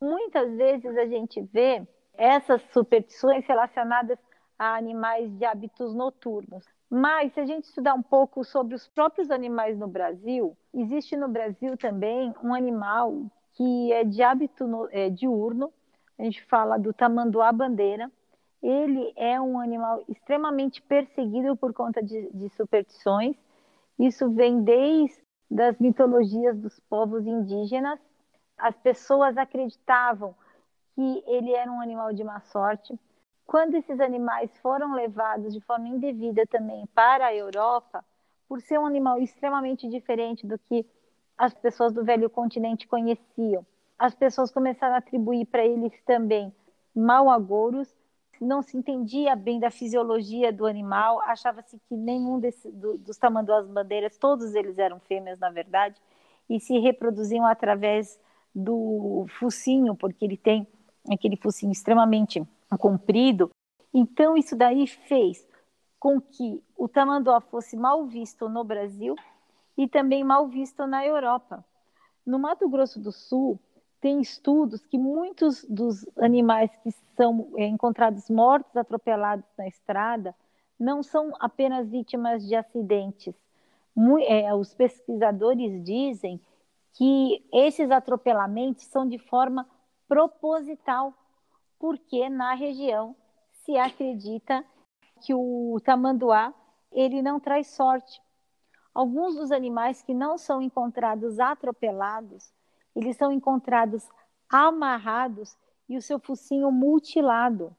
muitas 0.00 0.56
vezes 0.56 0.96
a 0.96 1.06
gente 1.06 1.42
vê 1.42 1.84
essas 2.14 2.62
superstições 2.70 3.44
relacionadas 3.48 4.16
a 4.56 4.76
animais 4.76 5.28
de 5.36 5.44
hábitos 5.44 5.92
noturnos. 5.92 6.64
Mas, 6.94 7.32
se 7.32 7.40
a 7.40 7.46
gente 7.46 7.64
estudar 7.64 7.94
um 7.94 8.02
pouco 8.02 8.44
sobre 8.44 8.74
os 8.74 8.86
próprios 8.86 9.30
animais 9.30 9.78
no 9.78 9.88
Brasil, 9.88 10.54
existe 10.74 11.16
no 11.16 11.26
Brasil 11.26 11.74
também 11.74 12.34
um 12.44 12.52
animal 12.52 13.30
que 13.52 13.90
é 13.90 14.04
de 14.04 14.22
hábito 14.22 14.66
no, 14.66 14.86
é, 14.92 15.08
diurno, 15.08 15.72
a 16.18 16.22
gente 16.22 16.44
fala 16.44 16.78
do 16.78 16.92
tamanduá 16.92 17.50
bandeira. 17.50 18.12
Ele 18.62 19.10
é 19.16 19.40
um 19.40 19.58
animal 19.58 20.04
extremamente 20.06 20.82
perseguido 20.82 21.56
por 21.56 21.72
conta 21.72 22.02
de, 22.02 22.28
de 22.30 22.50
superstições. 22.50 23.36
Isso 23.98 24.30
vem 24.30 24.62
desde 24.62 25.22
das 25.50 25.78
mitologias 25.78 26.58
dos 26.58 26.78
povos 26.80 27.26
indígenas 27.26 27.98
as 28.58 28.76
pessoas 28.76 29.38
acreditavam 29.38 30.34
que 30.94 31.24
ele 31.26 31.52
era 31.52 31.72
um 31.72 31.80
animal 31.80 32.12
de 32.12 32.22
má 32.22 32.38
sorte. 32.40 32.94
Quando 33.46 33.74
esses 33.74 34.00
animais 34.00 34.50
foram 34.58 34.94
levados 34.94 35.52
de 35.52 35.60
forma 35.60 35.88
indevida 35.88 36.46
também 36.46 36.86
para 36.94 37.26
a 37.26 37.34
Europa, 37.34 38.04
por 38.48 38.60
ser 38.60 38.78
um 38.78 38.86
animal 38.86 39.18
extremamente 39.18 39.88
diferente 39.88 40.46
do 40.46 40.58
que 40.58 40.86
as 41.36 41.54
pessoas 41.54 41.92
do 41.92 42.04
velho 42.04 42.30
continente 42.30 42.86
conheciam, 42.86 43.66
as 43.98 44.14
pessoas 44.14 44.50
começaram 44.50 44.94
a 44.94 44.98
atribuir 44.98 45.46
para 45.46 45.64
eles 45.64 45.92
também 46.04 46.52
mau 46.94 47.30
agouros, 47.30 47.94
não 48.40 48.60
se 48.60 48.76
entendia 48.76 49.36
bem 49.36 49.60
da 49.60 49.70
fisiologia 49.70 50.52
do 50.52 50.66
animal, 50.66 51.20
achava-se 51.22 51.78
que 51.88 51.96
nenhum 51.96 52.40
desse, 52.40 52.70
do, 52.72 52.98
dos 52.98 53.16
tamanduás 53.16 53.66
bandeiras, 53.66 54.18
todos 54.18 54.54
eles 54.54 54.78
eram 54.78 54.98
fêmeas, 55.00 55.38
na 55.38 55.50
verdade, 55.50 56.00
e 56.50 56.58
se 56.58 56.78
reproduziam 56.78 57.46
através 57.46 58.18
do 58.54 59.26
focinho, 59.38 59.94
porque 59.94 60.24
ele 60.24 60.36
tem 60.36 60.66
aquele 61.10 61.36
focinho 61.36 61.72
extremamente 61.72 62.42
comprido. 62.78 63.50
Então, 63.92 64.36
isso 64.36 64.56
daí 64.56 64.86
fez 64.86 65.46
com 65.98 66.20
que 66.20 66.62
o 66.76 66.88
tamanduá 66.88 67.40
fosse 67.40 67.76
mal 67.76 68.06
visto 68.06 68.48
no 68.48 68.64
Brasil 68.64 69.14
e 69.76 69.86
também 69.86 70.24
mal 70.24 70.48
visto 70.48 70.86
na 70.86 71.06
Europa. 71.06 71.64
No 72.26 72.38
Mato 72.38 72.68
Grosso 72.68 73.00
do 73.00 73.12
Sul, 73.12 73.58
tem 74.00 74.20
estudos 74.20 74.84
que 74.84 74.98
muitos 74.98 75.64
dos 75.64 76.04
animais 76.18 76.70
que 76.82 76.90
são 77.16 77.52
é, 77.56 77.66
encontrados 77.66 78.28
mortos, 78.28 78.76
atropelados 78.76 79.46
na 79.56 79.68
estrada, 79.68 80.34
não 80.78 81.04
são 81.04 81.32
apenas 81.38 81.88
vítimas 81.88 82.44
de 82.44 82.56
acidentes. 82.56 83.34
É, 84.26 84.52
os 84.54 84.74
pesquisadores 84.74 85.84
dizem 85.84 86.40
que 86.94 87.44
esses 87.52 87.90
atropelamentos 87.90 88.84
são 88.86 89.06
de 89.08 89.18
forma 89.18 89.68
proposital, 90.08 91.14
porque 91.82 92.28
na 92.28 92.54
região 92.54 93.16
se 93.64 93.76
acredita 93.76 94.64
que 95.20 95.34
o 95.34 95.80
tamanduá 95.84 96.54
ele 96.92 97.20
não 97.20 97.40
traz 97.40 97.74
sorte. 97.74 98.22
Alguns 98.94 99.34
dos 99.34 99.50
animais 99.50 100.00
que 100.00 100.14
não 100.14 100.38
são 100.38 100.62
encontrados 100.62 101.40
atropelados, 101.40 102.54
eles 102.94 103.16
são 103.16 103.32
encontrados 103.32 104.08
amarrados 104.48 105.58
e 105.88 105.96
o 105.96 106.02
seu 106.02 106.20
focinho 106.20 106.70
mutilado. 106.70 107.76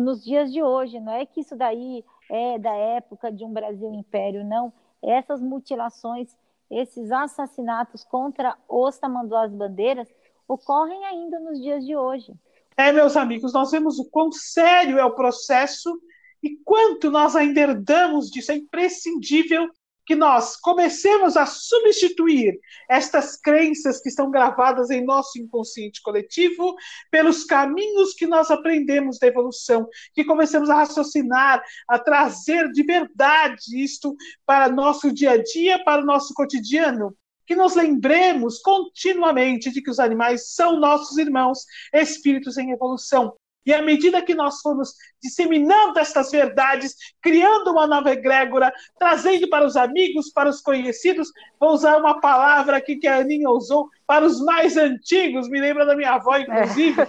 Nos 0.00 0.24
dias 0.24 0.50
de 0.50 0.62
hoje, 0.62 0.98
não 0.98 1.12
é 1.12 1.26
que 1.26 1.42
isso 1.42 1.54
daí 1.54 2.02
é 2.30 2.58
da 2.58 2.74
época 2.74 3.30
de 3.30 3.44
um 3.44 3.52
Brasil 3.52 3.92
Império, 3.92 4.42
não. 4.42 4.72
Essas 5.02 5.42
mutilações, 5.42 6.34
esses 6.70 7.12
assassinatos 7.12 8.02
contra 8.02 8.56
os 8.66 8.96
tamanduás 8.96 9.52
bandeiras 9.52 10.08
ocorrem 10.48 11.04
ainda 11.04 11.38
nos 11.38 11.60
dias 11.60 11.84
de 11.84 11.94
hoje. 11.94 12.34
É, 12.76 12.90
meus 12.90 13.16
amigos, 13.16 13.52
nós 13.52 13.70
vemos 13.70 13.98
o 13.98 14.08
quão 14.10 14.32
sério 14.32 14.98
é 14.98 15.04
o 15.04 15.14
processo 15.14 15.96
e 16.42 16.56
quanto 16.64 17.10
nós 17.10 17.36
ainda 17.36 17.60
herdamos 17.60 18.28
disso. 18.30 18.52
É 18.52 18.56
imprescindível 18.56 19.68
que 20.06 20.14
nós 20.14 20.56
comecemos 20.56 21.36
a 21.36 21.46
substituir 21.46 22.58
estas 22.90 23.36
crenças 23.36 24.00
que 24.00 24.08
estão 24.08 24.30
gravadas 24.30 24.90
em 24.90 25.04
nosso 25.04 25.38
inconsciente 25.38 26.02
coletivo 26.02 26.74
pelos 27.10 27.44
caminhos 27.44 28.12
que 28.12 28.26
nós 28.26 28.50
aprendemos 28.50 29.18
da 29.18 29.28
evolução, 29.28 29.88
que 30.12 30.24
comecemos 30.24 30.68
a 30.68 30.76
raciocinar, 30.76 31.62
a 31.88 31.98
trazer 31.98 32.70
de 32.72 32.82
verdade 32.82 33.82
isto 33.82 34.14
para 34.44 34.68
nosso 34.68 35.12
dia 35.12 35.32
a 35.32 35.42
dia, 35.42 35.82
para 35.84 36.02
o 36.02 36.06
nosso 36.06 36.34
cotidiano, 36.34 37.16
que 37.46 37.54
nos 37.54 37.74
lembremos 37.74 38.58
continuamente 38.60 39.70
de 39.70 39.82
que 39.82 39.90
os 39.90 39.98
animais 39.98 40.54
são 40.54 40.78
nossos 40.78 41.18
irmãos, 41.18 41.64
espíritos 41.92 42.56
em 42.56 42.70
evolução. 42.70 43.34
E 43.66 43.72
à 43.72 43.80
medida 43.80 44.22
que 44.22 44.34
nós 44.34 44.60
formos 44.60 44.94
disseminando 45.22 45.98
estas 45.98 46.30
verdades, 46.30 46.94
criando 47.22 47.70
uma 47.70 47.86
nova 47.86 48.10
egrégora, 48.10 48.72
trazendo 48.98 49.48
para 49.48 49.64
os 49.64 49.74
amigos, 49.74 50.30
para 50.30 50.50
os 50.50 50.60
conhecidos, 50.60 51.30
vou 51.58 51.70
usar 51.70 51.96
uma 51.96 52.20
palavra 52.20 52.76
aqui 52.76 52.96
que 52.96 53.06
a 53.06 53.18
Aninha 53.18 53.48
usou, 53.48 53.88
para 54.06 54.26
os 54.26 54.38
mais 54.40 54.76
antigos, 54.76 55.48
me 55.48 55.60
lembra 55.60 55.86
da 55.86 55.96
minha 55.96 56.12
avó, 56.12 56.36
inclusive. 56.36 57.02
É. 57.02 57.06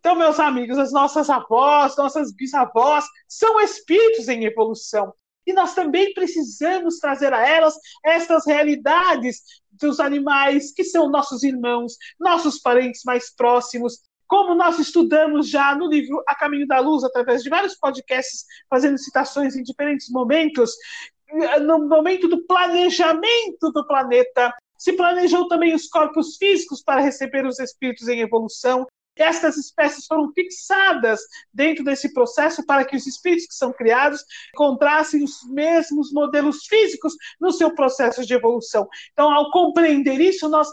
Então, 0.00 0.14
meus 0.14 0.40
amigos, 0.40 0.78
as 0.78 0.92
nossas 0.92 1.28
avós, 1.30 1.96
nossas 1.96 2.32
bisavós, 2.32 3.04
são 3.28 3.60
espíritos 3.60 4.28
em 4.28 4.44
evolução. 4.44 5.12
E 5.48 5.52
nós 5.54 5.74
também 5.74 6.12
precisamos 6.12 6.98
trazer 6.98 7.32
a 7.32 7.48
elas 7.48 7.74
estas 8.04 8.46
realidades 8.46 9.40
dos 9.72 9.98
animais 9.98 10.70
que 10.74 10.84
são 10.84 11.08
nossos 11.08 11.42
irmãos, 11.42 11.96
nossos 12.20 12.58
parentes 12.58 13.00
mais 13.02 13.34
próximos. 13.34 13.98
Como 14.26 14.54
nós 14.54 14.78
estudamos 14.78 15.48
já 15.48 15.74
no 15.74 15.88
livro 15.88 16.22
A 16.28 16.34
Caminho 16.34 16.66
da 16.66 16.80
Luz, 16.80 17.02
através 17.02 17.42
de 17.42 17.48
vários 17.48 17.74
podcasts, 17.76 18.44
fazendo 18.68 18.98
citações 18.98 19.56
em 19.56 19.62
diferentes 19.62 20.10
momentos, 20.10 20.72
no 21.62 21.88
momento 21.88 22.28
do 22.28 22.44
planejamento 22.44 23.72
do 23.72 23.86
planeta, 23.86 24.54
se 24.76 24.92
planejou 24.92 25.48
também 25.48 25.74
os 25.74 25.88
corpos 25.88 26.36
físicos 26.36 26.82
para 26.82 27.00
receber 27.00 27.46
os 27.46 27.58
espíritos 27.58 28.06
em 28.06 28.20
evolução, 28.20 28.86
estas 29.18 29.56
espécies 29.56 30.06
foram 30.06 30.32
fixadas 30.32 31.20
dentro 31.52 31.84
desse 31.84 32.12
processo 32.12 32.64
para 32.64 32.84
que 32.84 32.96
os 32.96 33.06
espíritos 33.06 33.46
que 33.46 33.54
são 33.54 33.72
criados 33.72 34.24
encontrassem 34.54 35.22
os 35.22 35.42
mesmos 35.48 36.12
modelos 36.12 36.66
físicos 36.66 37.14
no 37.40 37.52
seu 37.52 37.74
processo 37.74 38.24
de 38.24 38.34
evolução. 38.34 38.88
Então, 39.12 39.30
ao 39.30 39.50
compreender 39.50 40.20
isso, 40.20 40.48
nós 40.48 40.68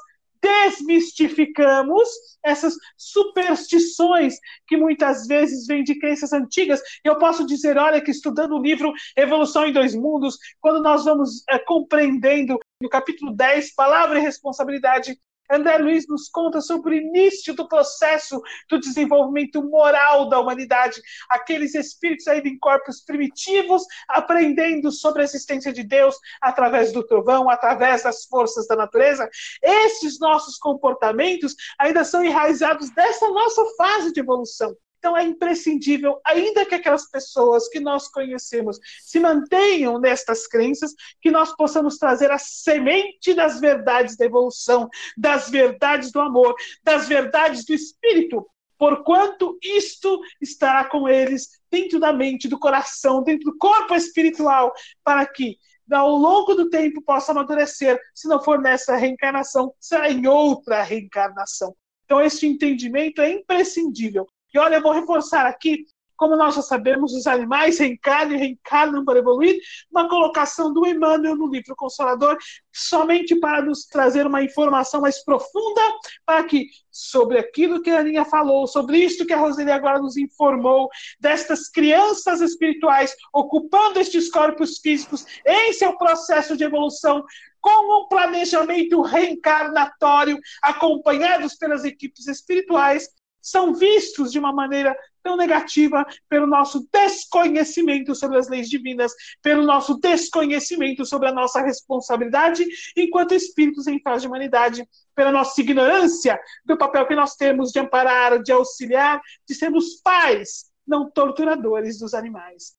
desmistificamos 0.46 2.08
essas 2.44 2.76
superstições 2.96 4.36
que 4.68 4.78
muitas 4.78 5.26
vezes 5.26 5.66
vêm 5.66 5.84
de 5.84 5.98
crenças 5.98 6.32
antigas. 6.34 6.80
Eu 7.04 7.18
posso 7.18 7.48
dizer, 7.48 7.78
olha, 7.78 8.00
que 8.00 8.12
estudando 8.12 8.56
o 8.56 8.62
livro 8.62 8.94
Evolução 9.18 9.66
em 9.66 9.74
Dois 9.74 9.96
Mundos, 9.96 10.38
quando 10.62 10.84
nós 10.84 11.06
vamos 11.06 11.44
é, 11.50 11.58
compreendendo 11.58 12.60
no 12.80 12.90
capítulo 12.90 13.36
10, 13.36 13.74
Palavra 13.74 14.20
e 14.20 14.22
Responsabilidade, 14.22 15.20
André 15.52 15.78
Luiz 15.78 16.08
nos 16.08 16.30
conta 16.30 16.62
sobre 16.62 16.96
o 16.96 16.98
início 16.98 17.54
do 17.54 17.68
processo 17.68 18.42
do 18.70 18.80
desenvolvimento 18.80 19.64
moral 19.64 20.30
da 20.30 20.40
humanidade, 20.40 21.02
aqueles 21.30 21.76
espíritos 21.76 22.28
ainda 22.28 22.48
em 22.48 22.58
corpos 22.58 23.04
primitivos, 23.04 23.84
aprendendo 24.10 24.92
sobre 24.92 25.22
a 25.22 25.26
existência 25.26 25.72
de 25.72 25.84
Deus 25.84 26.16
através 26.42 26.92
do 26.92 27.06
trovão, 27.06 27.50
através 27.50 28.04
das 28.04 28.26
forças 28.26 28.68
da 28.68 28.76
natureza. 28.76 29.30
Esses 29.62 30.20
nossos 30.20 30.58
comportamentos 30.58 31.56
ainda 31.80 32.04
são 32.04 32.24
enraizados 32.24 32.90
dessa 32.92 33.28
nossa 33.30 33.64
fase 33.78 34.12
de 34.12 34.20
evolução. 34.20 34.76
Então 35.06 35.16
é 35.16 35.24
imprescindível, 35.24 36.20
ainda 36.26 36.66
que 36.66 36.74
aquelas 36.74 37.08
pessoas 37.08 37.70
que 37.70 37.80
nós 37.80 38.08
conhecemos 38.08 38.80
se 39.04 39.20
mantenham 39.20 40.00
nestas 40.00 40.48
crenças, 40.48 40.96
que 41.22 41.30
nós 41.30 41.56
possamos 41.56 42.00
trazer 42.00 42.32
a 42.32 42.40
semente 42.40 43.36
das 43.36 43.60
verdades 43.60 44.18
da 44.18 44.26
evolução, 44.26 44.90
das 45.16 45.48
verdades 45.48 46.12
do 46.12 46.20
amor, 46.20 46.56
das 46.84 47.08
verdades 47.08 47.64
do 47.66 47.76
espírito, 47.76 48.48
porquanto 48.80 49.60
isto 49.62 50.20
estará 50.42 50.86
com 50.86 51.08
eles 51.08 51.50
dentro 51.70 52.00
da 52.00 52.12
mente, 52.12 52.48
do 52.48 52.58
coração, 52.58 53.22
dentro 53.22 53.52
do 53.52 53.58
corpo 53.60 53.94
espiritual, 53.94 54.74
para 55.04 55.24
que 55.28 55.56
ao 55.92 56.16
longo 56.16 56.56
do 56.56 56.68
tempo 56.68 57.00
possa 57.00 57.32
amadurecer, 57.32 58.02
se 58.12 58.28
não 58.28 58.44
for 58.44 58.60
nessa 58.60 58.96
reencarnação, 58.96 59.72
será 59.80 60.10
em 60.10 60.26
outra 60.26 60.82
reencarnação. 60.82 61.76
Então, 62.06 62.20
esse 62.20 62.48
entendimento 62.48 63.22
é 63.22 63.30
imprescindível. 63.30 64.28
E 64.56 64.58
olha, 64.58 64.76
eu 64.76 64.82
vou 64.82 64.94
reforçar 64.94 65.46
aqui, 65.46 65.86
como 66.16 66.38
nós 66.38 66.56
já 66.56 66.62
sabemos, 66.62 67.14
os 67.14 67.28
animais 67.28 67.78
reencarnam 67.78 68.38
e 68.38 68.40
reencarnam 68.40 69.04
para 69.04 69.20
evoluir, 69.20 69.60
uma 69.92 70.08
colocação 70.08 70.72
do 70.72 70.88
Emmanuel 70.88 71.36
no 71.36 71.52
livro 71.52 71.76
Consolador, 71.76 72.38
somente 72.74 73.36
para 73.36 73.62
nos 73.62 73.86
trazer 73.86 74.26
uma 74.26 74.42
informação 74.42 75.02
mais 75.02 75.22
profunda, 75.26 75.82
para 76.26 76.42
que, 76.46 76.70
sobre 76.90 77.38
aquilo 77.38 77.82
que 77.82 77.90
a 77.90 78.00
Aninha 78.00 78.24
falou, 78.24 78.66
sobre 78.66 79.00
isto 79.00 79.26
que 79.26 79.34
a 79.34 79.38
Roseli 79.38 79.72
agora 79.72 80.00
nos 80.00 80.16
informou, 80.16 80.88
destas 81.20 81.68
crianças 81.68 82.40
espirituais 82.40 83.14
ocupando 83.34 84.00
estes 84.00 84.32
corpos 84.32 84.78
físicos 84.78 85.26
em 85.46 85.74
seu 85.74 85.98
processo 85.98 86.56
de 86.56 86.64
evolução, 86.64 87.26
com 87.60 88.04
um 88.04 88.08
planejamento 88.08 89.02
reencarnatório, 89.02 90.40
acompanhados 90.62 91.56
pelas 91.56 91.84
equipes 91.84 92.28
espirituais, 92.28 93.10
são 93.46 93.76
vistos 93.76 94.32
de 94.32 94.40
uma 94.40 94.52
maneira 94.52 94.98
tão 95.22 95.38
negativa 95.38 96.04
pelo 96.28 96.48
nosso 96.48 96.88
desconhecimento 96.92 98.16
sobre 98.16 98.40
as 98.40 98.50
leis 98.50 98.68
divinas, 98.68 99.14
pelo 99.40 99.62
nosso 99.62 100.00
desconhecimento 100.00 101.06
sobre 101.06 101.28
a 101.28 101.32
nossa 101.32 101.62
responsabilidade 101.62 102.66
enquanto 102.98 103.36
espíritos 103.36 103.86
em 103.86 104.02
fase 104.02 104.22
de 104.22 104.28
humanidade, 104.28 104.90
pela 105.14 105.32
nossa 105.32 105.62
ignorância 105.62 106.40
do 106.66 106.76
papel 106.76 107.06
que 107.06 107.14
nós 107.14 107.36
temos 107.36 107.72
de 107.72 107.78
amparar, 107.78 108.42
de 108.42 108.52
auxiliar, 108.52 109.22
de 109.48 109.54
sermos 109.54 110.02
pais, 110.02 110.66
não 110.86 111.10
torturadores 111.10 112.00
dos 112.00 112.16
animais. 112.16 112.76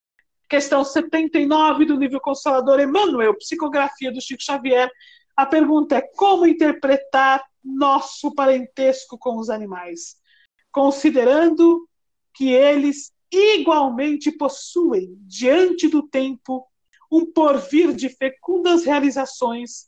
Questão 0.48 0.84
79 0.84 1.84
do 1.84 1.94
livro 1.94 2.20
Consolador 2.20 2.80
Emmanuel, 2.80 3.38
Psicografia 3.38 4.12
do 4.12 4.20
Chico 4.20 4.42
Xavier. 4.42 4.90
A 5.36 5.46
pergunta 5.46 5.96
é 5.96 6.00
como 6.00 6.46
interpretar 6.46 7.44
nosso 7.64 8.34
parentesco 8.34 9.16
com 9.16 9.38
os 9.38 9.50
animais, 9.50 10.16
considerando 10.76 11.88
que 12.34 12.52
eles 12.52 13.10
igualmente 13.32 14.30
possuem, 14.30 15.16
diante 15.22 15.88
do 15.88 16.02
tempo, 16.02 16.66
um 17.10 17.24
porvir 17.24 17.94
de 17.94 18.10
fecundas 18.10 18.84
realizações, 18.84 19.86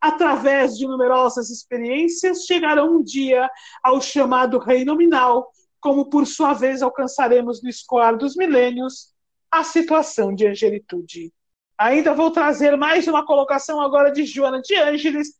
através 0.00 0.76
de 0.76 0.86
numerosas 0.86 1.50
experiências, 1.50 2.44
chegarão 2.44 2.98
um 2.98 3.02
dia 3.02 3.50
ao 3.82 4.00
chamado 4.00 4.60
rei 4.60 4.84
nominal, 4.84 5.50
como 5.80 6.08
por 6.08 6.24
sua 6.24 6.52
vez 6.52 6.82
alcançaremos 6.82 7.60
no 7.60 7.68
escoar 7.68 8.16
dos 8.16 8.36
milênios 8.36 9.12
a 9.50 9.64
situação 9.64 10.32
de 10.32 10.46
angelitude. 10.46 11.32
Ainda 11.76 12.14
vou 12.14 12.30
trazer 12.30 12.76
mais 12.76 13.08
uma 13.08 13.26
colocação 13.26 13.80
agora 13.80 14.12
de 14.12 14.24
Joana 14.24 14.62
de 14.62 14.76
Ângeles, 14.76 15.32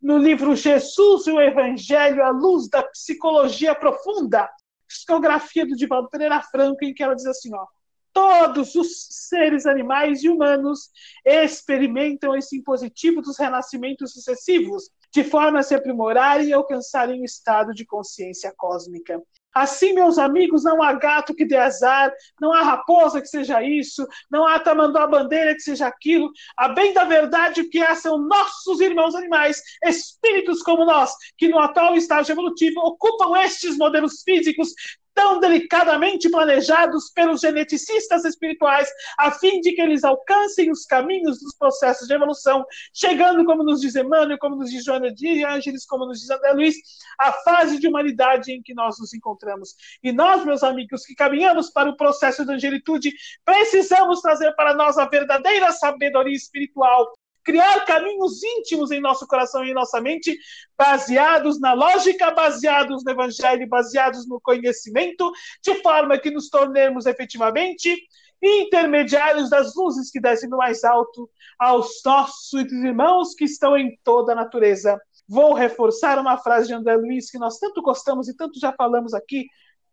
no 0.00 0.18
livro 0.18 0.54
Jesus 0.54 1.26
e 1.26 1.32
o 1.32 1.40
Evangelho 1.40 2.22
à 2.22 2.30
luz 2.30 2.68
da 2.68 2.82
psicologia 2.82 3.74
profunda, 3.74 4.48
psicografia 4.86 5.66
do 5.66 5.76
Divaldo 5.76 6.08
Pereira 6.08 6.40
Franco, 6.42 6.84
em 6.84 6.94
que 6.94 7.02
ela 7.02 7.14
diz 7.14 7.26
assim, 7.26 7.54
ó, 7.54 7.66
todos 8.12 8.74
os 8.74 9.06
seres 9.10 9.66
animais 9.66 10.22
e 10.22 10.28
humanos 10.28 10.90
experimentam 11.24 12.34
esse 12.34 12.56
impositivo 12.56 13.20
dos 13.20 13.38
renascimentos 13.38 14.12
sucessivos, 14.12 14.90
de 15.12 15.22
forma 15.24 15.60
a 15.60 15.62
se 15.62 15.74
aprimorarem 15.74 16.48
e 16.48 16.52
alcançarem 16.52 17.20
um 17.20 17.24
estado 17.24 17.72
de 17.72 17.84
consciência 17.84 18.52
cósmica. 18.56 19.22
Assim, 19.54 19.92
meus 19.92 20.18
amigos, 20.18 20.62
não 20.62 20.82
há 20.82 20.92
gato 20.92 21.34
que 21.34 21.44
dê 21.44 21.56
azar, 21.56 22.12
não 22.40 22.52
há 22.52 22.62
raposa 22.62 23.20
que 23.20 23.26
seja 23.26 23.62
isso, 23.62 24.06
não 24.30 24.46
há 24.46 24.58
tamanduá 24.58 25.06
bandeira 25.06 25.54
que 25.54 25.60
seja 25.60 25.86
aquilo. 25.86 26.30
A 26.56 26.68
bem 26.68 26.92
da 26.92 27.04
verdade, 27.04 27.62
o 27.62 27.68
que 27.68 27.80
é 27.80 27.94
são 27.94 28.18
nossos 28.18 28.80
irmãos 28.80 29.14
animais, 29.14 29.60
espíritos 29.82 30.62
como 30.62 30.84
nós, 30.84 31.12
que 31.36 31.48
no 31.48 31.58
atual 31.58 31.96
estágio 31.96 32.32
evolutivo 32.32 32.80
ocupam 32.80 33.36
estes 33.40 33.76
modelos 33.76 34.22
físicos 34.22 34.72
tão 35.18 35.40
delicadamente 35.40 36.30
planejados 36.30 37.10
pelos 37.10 37.40
geneticistas 37.40 38.24
espirituais, 38.24 38.88
a 39.18 39.32
fim 39.32 39.60
de 39.60 39.72
que 39.72 39.82
eles 39.82 40.04
alcancem 40.04 40.70
os 40.70 40.86
caminhos 40.86 41.40
dos 41.40 41.56
processos 41.56 42.06
de 42.06 42.14
evolução, 42.14 42.64
chegando, 42.94 43.44
como 43.44 43.64
nos 43.64 43.80
diz 43.80 43.96
Emmanuel, 43.96 44.38
como 44.38 44.54
nos 44.54 44.70
diz 44.70 44.84
Joana 44.84 45.12
de 45.12 45.44
Ângeles, 45.44 45.84
como 45.84 46.06
nos 46.06 46.20
diz 46.20 46.30
André 46.30 46.52
Luiz, 46.52 46.76
a 47.18 47.32
fase 47.32 47.80
de 47.80 47.88
humanidade 47.88 48.52
em 48.52 48.62
que 48.62 48.72
nós 48.72 48.96
nos 49.00 49.12
encontramos. 49.12 49.74
E 50.04 50.12
nós, 50.12 50.44
meus 50.44 50.62
amigos, 50.62 51.04
que 51.04 51.16
caminhamos 51.16 51.68
para 51.68 51.90
o 51.90 51.96
processo 51.96 52.46
de 52.46 52.52
angelitude, 52.52 53.12
precisamos 53.44 54.20
trazer 54.20 54.52
para 54.52 54.72
nós 54.72 54.98
a 54.98 55.08
verdadeira 55.08 55.72
sabedoria 55.72 56.36
espiritual, 56.36 57.12
criar 57.48 57.86
caminhos 57.86 58.42
íntimos 58.42 58.90
em 58.90 59.00
nosso 59.00 59.26
coração 59.26 59.64
e 59.64 59.70
em 59.70 59.74
nossa 59.74 60.02
mente, 60.02 60.38
baseados 60.76 61.58
na 61.58 61.72
lógica, 61.72 62.30
baseados 62.30 63.02
no 63.02 63.10
evangelho, 63.10 63.66
baseados 63.66 64.28
no 64.28 64.38
conhecimento, 64.38 65.32
de 65.64 65.76
forma 65.76 66.18
que 66.18 66.30
nos 66.30 66.50
tornemos 66.50 67.06
efetivamente 67.06 67.96
intermediários 68.42 69.48
das 69.48 69.74
luzes 69.74 70.10
que 70.10 70.20
descem 70.20 70.50
do 70.50 70.58
mais 70.58 70.84
alto 70.84 71.30
aos 71.58 72.02
nossos 72.04 72.52
irmãos 72.54 73.32
que 73.34 73.44
estão 73.44 73.78
em 73.78 73.98
toda 74.04 74.32
a 74.32 74.36
natureza. 74.36 75.00
Vou 75.26 75.54
reforçar 75.54 76.18
uma 76.18 76.36
frase 76.36 76.66
de 76.66 76.74
André 76.74 76.96
Luiz 76.96 77.30
que 77.30 77.38
nós 77.38 77.58
tanto 77.58 77.80
gostamos 77.80 78.28
e 78.28 78.36
tanto 78.36 78.60
já 78.60 78.74
falamos 78.74 79.14
aqui. 79.14 79.46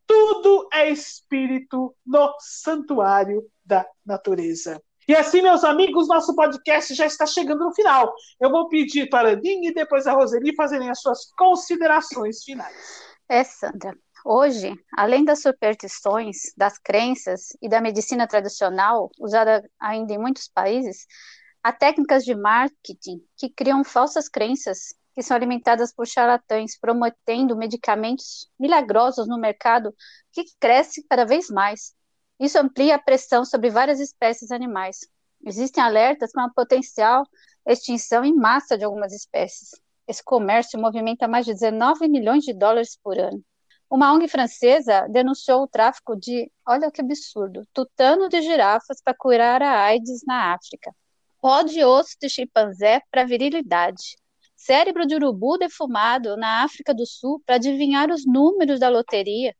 Tudo 0.06 0.68
é 0.74 0.90
espírito 0.90 1.96
no 2.06 2.36
santuário 2.38 3.46
da 3.64 3.88
natureza. 4.06 4.82
E 5.08 5.16
assim, 5.16 5.42
meus 5.42 5.64
amigos, 5.64 6.08
nosso 6.08 6.36
podcast 6.36 6.94
já 6.96 7.06
está 7.06 7.26
chegando 7.28 7.64
no 7.64 7.74
final. 7.76 8.14
Eu 8.40 8.50
vou 8.50 8.68
pedir 8.68 9.08
para 9.08 9.30
a 9.30 9.32
Aninha 9.34 9.70
e 9.70 9.74
depois 9.74 10.08
a 10.08 10.14
Roseli 10.14 10.56
fazerem 10.56 10.90
as 10.90 11.00
suas 11.00 11.32
considerações 11.38 12.44
finais. 12.44 13.04
É, 13.30 13.44
Sandra. 13.44 13.96
Hoje, 14.26 14.74
além 14.98 15.24
das 15.24 15.44
superstições, 15.44 16.38
das 16.58 16.80
crenças 16.80 17.50
e 17.62 17.70
da 17.70 17.80
medicina 17.80 18.28
tradicional, 18.28 19.12
usada 19.20 19.64
ainda 19.80 20.14
em 20.14 20.18
muitos 20.18 20.48
países, 20.48 21.06
há 21.62 21.72
técnicas 21.72 22.26
de 22.26 22.34
marketing 22.34 23.22
que 23.38 23.50
criam 23.50 23.84
falsas 23.84 24.28
crenças 24.28 24.96
que 25.14 25.22
são 25.22 25.38
alimentadas 25.38 25.94
por 25.94 26.08
charlatães, 26.08 26.78
prometendo 26.78 27.56
medicamentos 27.56 28.50
milagrosos 28.60 29.28
no 29.28 29.40
mercado 29.40 29.94
que 30.34 30.44
cresce 30.60 31.06
cada 31.08 31.26
vez 31.26 31.48
mais. 31.50 31.94
Isso 32.40 32.58
amplia 32.60 32.96
a 32.96 33.00
pressão 33.00 33.46
sobre 33.46 33.70
várias 33.70 34.00
espécies 34.00 34.52
animais. 34.52 35.00
Existem 35.46 35.84
alertas 35.84 36.32
para 36.32 36.44
uma 36.44 36.54
potencial 36.54 37.24
extinção 37.66 38.24
em 38.26 38.36
massa 38.36 38.78
de 38.78 38.84
algumas 38.84 39.14
espécies. 39.14 39.70
Esse 40.08 40.24
comércio 40.24 40.80
movimenta 40.80 41.28
mais 41.28 41.46
de 41.46 41.54
19 41.54 42.08
milhões 42.08 42.44
de 42.44 42.54
dólares 42.54 42.98
por 43.02 43.18
ano. 43.18 43.44
Uma 43.90 44.14
ONG 44.14 44.28
francesa 44.28 45.08
denunciou 45.10 45.64
o 45.64 45.68
tráfico 45.68 46.16
de, 46.16 46.52
olha 46.68 46.92
que 46.92 47.02
absurdo, 47.02 47.64
tutano 47.74 48.28
de 48.28 48.42
girafas 48.42 49.02
para 49.02 49.16
curar 49.16 49.62
a 49.62 49.84
AIDS 49.84 50.24
na 50.26 50.54
África. 50.54 50.92
Pó 51.40 51.62
de 51.62 51.84
osso 51.84 52.16
de 52.20 52.28
chimpanzé 52.28 53.02
para 53.12 53.26
virilidade. 53.26 54.18
Cérebro 54.56 55.06
de 55.06 55.16
urubu 55.16 55.58
defumado 55.58 56.36
na 56.36 56.64
África 56.64 56.94
do 56.94 57.06
Sul 57.06 57.42
para 57.46 57.56
adivinhar 57.56 58.10
os 58.10 58.26
números 58.26 58.80
da 58.80 58.90
loteria. 58.90 59.56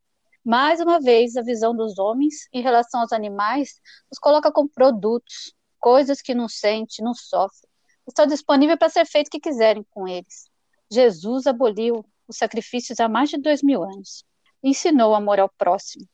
Mais 0.46 0.78
uma 0.78 1.00
vez, 1.00 1.36
a 1.36 1.42
visão 1.42 1.74
dos 1.74 1.98
homens 1.98 2.46
em 2.52 2.62
relação 2.62 3.00
aos 3.00 3.10
animais 3.10 3.80
nos 4.08 4.16
coloca 4.16 4.52
como 4.52 4.68
produtos, 4.68 5.52
coisas 5.76 6.22
que 6.22 6.36
não 6.36 6.48
sente, 6.48 7.02
não 7.02 7.14
sofre. 7.14 7.66
Estão 8.06 8.28
disponíveis 8.28 8.78
para 8.78 8.88
ser 8.88 9.04
feito 9.06 9.26
o 9.26 9.30
que 9.32 9.40
quiserem 9.40 9.84
com 9.90 10.06
eles. 10.06 10.48
Jesus 10.88 11.48
aboliu 11.48 12.06
os 12.28 12.36
sacrifícios 12.36 13.00
há 13.00 13.08
mais 13.08 13.28
de 13.28 13.38
dois 13.38 13.60
mil 13.60 13.82
anos. 13.82 14.24
Ensinou 14.62 15.10
o 15.10 15.14
amor 15.16 15.40
ao 15.40 15.48
próximo. 15.48 16.06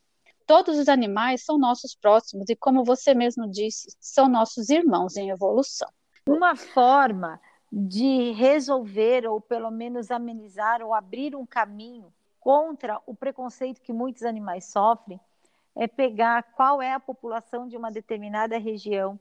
Todos 0.47 0.79
os 0.79 0.89
animais 0.89 1.45
são 1.45 1.59
nossos 1.59 1.95
próximos 1.95 2.49
e, 2.49 2.57
como 2.57 2.85
você 2.85 3.13
mesmo 3.13 3.47
disse, 3.51 3.95
são 4.01 4.31
nossos 4.31 4.71
irmãos 4.71 5.15
em 5.15 5.29
evolução. 5.29 5.91
Uma 6.27 6.57
forma 6.57 7.39
de 7.71 8.33
resolver, 8.33 9.27
ou 9.27 9.43
pelo 9.43 9.71
menos 9.71 10.11
amenizar, 10.11 10.81
ou 10.81 10.95
abrir 10.95 11.37
um 11.37 11.45
caminho 11.45 12.11
contra 12.43 13.01
o 13.07 13.15
preconceito 13.15 13.81
que 13.81 13.93
muitos 13.93 14.25
animais 14.25 14.65
sofrem 14.65 15.19
é 15.77 15.87
pegar 15.87 16.43
qual 16.43 16.83
é 16.83 16.93
a 16.93 17.01
população 17.01 17.69
de 17.69 17.77
uma 17.77 17.91
determinada 17.91 18.59
região 18.59 19.19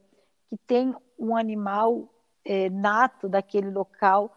que 0.49 0.57
tem 0.57 0.93
um 1.17 1.37
animal 1.37 2.09
é, 2.43 2.69
nato 2.69 3.29
daquele 3.29 3.69
local 3.69 4.35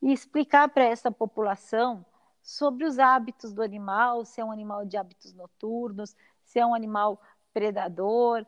e 0.00 0.12
explicar 0.12 0.68
para 0.68 0.84
essa 0.84 1.10
população 1.10 2.06
sobre 2.40 2.86
os 2.86 2.98
hábitos 3.00 3.52
do 3.52 3.62
animal, 3.62 4.24
se 4.24 4.40
é 4.40 4.44
um 4.44 4.52
animal 4.52 4.86
de 4.86 4.96
hábitos 4.96 5.34
noturnos, 5.34 6.16
se 6.44 6.60
é 6.60 6.64
um 6.64 6.74
animal 6.74 7.20
predador, 7.52 8.46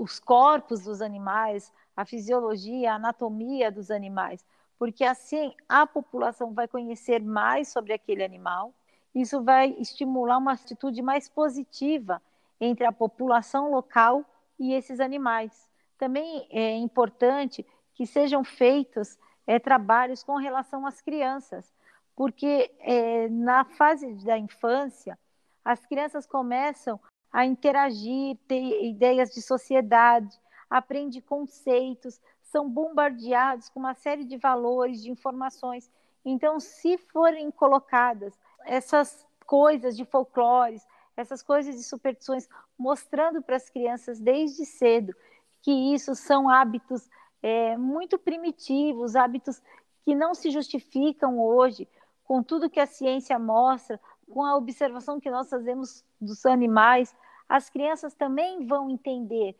os 0.00 0.20
corpos 0.20 0.84
dos 0.84 1.02
animais, 1.02 1.72
a 1.96 2.04
fisiologia, 2.04 2.92
a 2.92 2.94
anatomia 2.94 3.70
dos 3.70 3.90
animais, 3.90 4.46
porque 4.78 5.04
assim 5.04 5.52
a 5.68 5.86
população 5.86 6.54
vai 6.54 6.68
conhecer 6.68 7.20
mais 7.20 7.68
sobre 7.68 7.92
aquele 7.92 8.24
animal 8.24 8.72
isso 9.14 9.42
vai 9.42 9.76
estimular 9.78 10.38
uma 10.38 10.52
atitude 10.52 11.00
mais 11.00 11.28
positiva 11.28 12.20
entre 12.60 12.84
a 12.84 12.92
população 12.92 13.70
local 13.70 14.24
e 14.58 14.72
esses 14.72 15.00
animais. 15.00 15.68
Também 15.98 16.46
é 16.50 16.76
importante 16.76 17.64
que 17.94 18.06
sejam 18.06 18.42
feitos 18.42 19.18
é, 19.46 19.58
trabalhos 19.58 20.22
com 20.22 20.36
relação 20.36 20.86
às 20.86 21.00
crianças, 21.00 21.72
porque 22.16 22.70
é, 22.80 23.28
na 23.28 23.64
fase 23.64 24.12
da 24.24 24.38
infância, 24.38 25.18
as 25.64 25.84
crianças 25.86 26.26
começam 26.26 26.98
a 27.32 27.44
interagir, 27.44 28.36
ter 28.46 28.84
ideias 28.84 29.30
de 29.30 29.42
sociedade, 29.42 30.38
aprendem 30.68 31.20
conceitos, 31.20 32.20
são 32.42 32.68
bombardeados 32.68 33.68
com 33.68 33.80
uma 33.80 33.94
série 33.94 34.24
de 34.24 34.36
valores, 34.36 35.02
de 35.02 35.10
informações. 35.10 35.90
Então, 36.24 36.60
se 36.60 36.96
forem 36.96 37.50
colocadas 37.50 38.38
essas 38.64 39.26
coisas 39.46 39.96
de 39.96 40.04
folclores, 40.04 40.86
essas 41.16 41.42
coisas 41.42 41.76
de 41.76 41.82
superstições, 41.82 42.48
mostrando 42.78 43.42
para 43.42 43.56
as 43.56 43.70
crianças 43.70 44.18
desde 44.18 44.64
cedo 44.64 45.14
que 45.62 45.70
isso 45.94 46.14
são 46.14 46.48
hábitos 46.48 47.08
é, 47.42 47.76
muito 47.76 48.18
primitivos, 48.18 49.16
hábitos 49.16 49.62
que 50.04 50.14
não 50.14 50.34
se 50.34 50.50
justificam 50.50 51.38
hoje 51.38 51.88
com 52.24 52.42
tudo 52.42 52.70
que 52.70 52.80
a 52.80 52.86
ciência 52.86 53.38
mostra, 53.38 54.00
com 54.30 54.44
a 54.44 54.56
observação 54.56 55.20
que 55.20 55.30
nós 55.30 55.48
fazemos 55.48 56.04
dos 56.20 56.44
animais, 56.46 57.14
as 57.48 57.68
crianças 57.68 58.14
também 58.14 58.66
vão 58.66 58.90
entender 58.90 59.56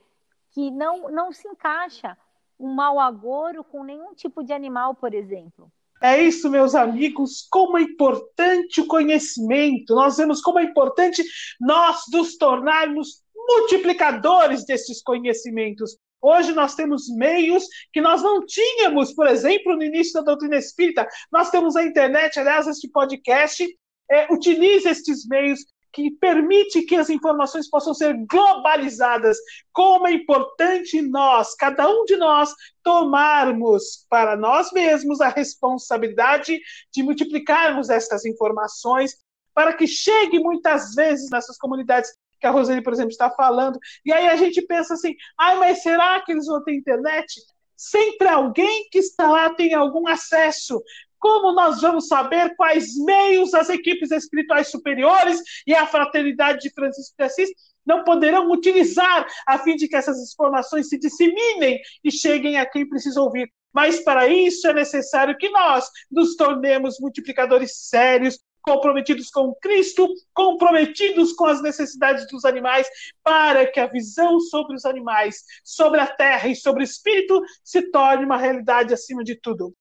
que 0.50 0.70
não, 0.70 1.10
não 1.10 1.32
se 1.32 1.46
encaixa 1.46 2.16
um 2.58 2.72
mau 2.72 2.98
agouro 2.98 3.62
com 3.64 3.84
nenhum 3.84 4.14
tipo 4.14 4.42
de 4.42 4.52
animal, 4.52 4.94
por 4.94 5.12
exemplo. 5.12 5.70
É 6.04 6.22
isso, 6.22 6.50
meus 6.50 6.74
amigos, 6.74 7.48
como 7.50 7.78
é 7.78 7.80
importante 7.80 8.78
o 8.78 8.86
conhecimento. 8.86 9.94
Nós 9.94 10.18
vemos 10.18 10.42
como 10.42 10.58
é 10.58 10.62
importante 10.64 11.24
nós 11.58 12.02
nos 12.12 12.36
tornarmos 12.36 13.22
multiplicadores 13.34 14.66
desses 14.66 15.02
conhecimentos. 15.02 15.96
Hoje 16.20 16.52
nós 16.52 16.74
temos 16.74 17.08
meios 17.08 17.64
que 17.90 18.02
nós 18.02 18.22
não 18.22 18.44
tínhamos, 18.44 19.14
por 19.14 19.26
exemplo, 19.26 19.74
no 19.74 19.82
início 19.82 20.12
da 20.12 20.20
doutrina 20.20 20.56
espírita. 20.56 21.08
Nós 21.32 21.48
temos 21.48 21.74
a 21.74 21.82
internet, 21.82 22.38
aliás, 22.38 22.66
este 22.66 22.86
podcast 22.86 23.66
é, 24.10 24.30
utiliza 24.30 24.90
estes 24.90 25.26
meios 25.26 25.60
que 25.94 26.10
permite 26.10 26.82
que 26.82 26.96
as 26.96 27.08
informações 27.08 27.70
possam 27.70 27.94
ser 27.94 28.16
globalizadas. 28.28 29.38
Como 29.72 30.08
é 30.08 30.12
importante 30.12 31.00
nós, 31.00 31.54
cada 31.54 31.88
um 31.88 32.04
de 32.04 32.16
nós, 32.16 32.52
tomarmos 32.82 34.04
para 34.10 34.36
nós 34.36 34.72
mesmos 34.72 35.20
a 35.20 35.28
responsabilidade 35.28 36.58
de 36.92 37.02
multiplicarmos 37.02 37.88
estas 37.88 38.24
informações 38.24 39.12
para 39.54 39.72
que 39.72 39.86
chegue 39.86 40.40
muitas 40.40 40.94
vezes 40.94 41.30
nessas 41.30 41.56
comunidades 41.56 42.10
que 42.40 42.46
a 42.46 42.50
Roseli, 42.50 42.82
por 42.82 42.92
exemplo, 42.92 43.12
está 43.12 43.30
falando. 43.30 43.78
E 44.04 44.12
aí 44.12 44.26
a 44.26 44.36
gente 44.36 44.60
pensa 44.62 44.94
assim: 44.94 45.14
ai, 45.38 45.56
mas 45.58 45.82
será 45.82 46.20
que 46.22 46.32
eles 46.32 46.46
vão 46.46 46.62
ter 46.62 46.74
internet? 46.74 47.40
Sempre 47.76 48.28
alguém 48.28 48.88
que 48.90 48.98
está 48.98 49.30
lá 49.30 49.54
tem 49.54 49.74
algum 49.74 50.08
acesso. 50.08 50.82
Como 51.24 51.52
nós 51.52 51.80
vamos 51.80 52.06
saber 52.06 52.54
quais 52.54 52.94
meios 52.98 53.54
as 53.54 53.70
equipes 53.70 54.10
espirituais 54.10 54.68
superiores 54.68 55.40
e 55.66 55.74
a 55.74 55.86
fraternidade 55.86 56.58
de 56.60 56.74
Francisco 56.74 57.14
de 57.18 57.24
Assis 57.24 57.48
não 57.86 58.04
poderão 58.04 58.50
utilizar 58.50 59.26
a 59.46 59.58
fim 59.58 59.74
de 59.74 59.88
que 59.88 59.96
essas 59.96 60.18
informações 60.18 60.90
se 60.90 60.98
disseminem 60.98 61.80
e 62.04 62.12
cheguem 62.12 62.58
a 62.58 62.66
quem 62.66 62.86
precisa 62.86 63.22
ouvir? 63.22 63.50
Mas 63.72 64.00
para 64.00 64.28
isso 64.28 64.68
é 64.68 64.74
necessário 64.74 65.34
que 65.38 65.48
nós 65.48 65.88
nos 66.10 66.36
tornemos 66.36 67.00
multiplicadores 67.00 67.74
sérios, 67.88 68.38
comprometidos 68.60 69.30
com 69.30 69.54
Cristo, 69.62 70.06
comprometidos 70.34 71.32
com 71.32 71.46
as 71.46 71.62
necessidades 71.62 72.28
dos 72.28 72.44
animais, 72.44 72.86
para 73.22 73.66
que 73.66 73.80
a 73.80 73.86
visão 73.86 74.38
sobre 74.40 74.76
os 74.76 74.84
animais, 74.84 75.42
sobre 75.64 76.00
a 76.00 76.06
terra 76.06 76.48
e 76.48 76.54
sobre 76.54 76.82
o 76.82 76.84
espírito 76.84 77.40
se 77.64 77.90
torne 77.90 78.26
uma 78.26 78.36
realidade 78.36 78.92
acima 78.92 79.24
de 79.24 79.40
tudo. 79.40 79.74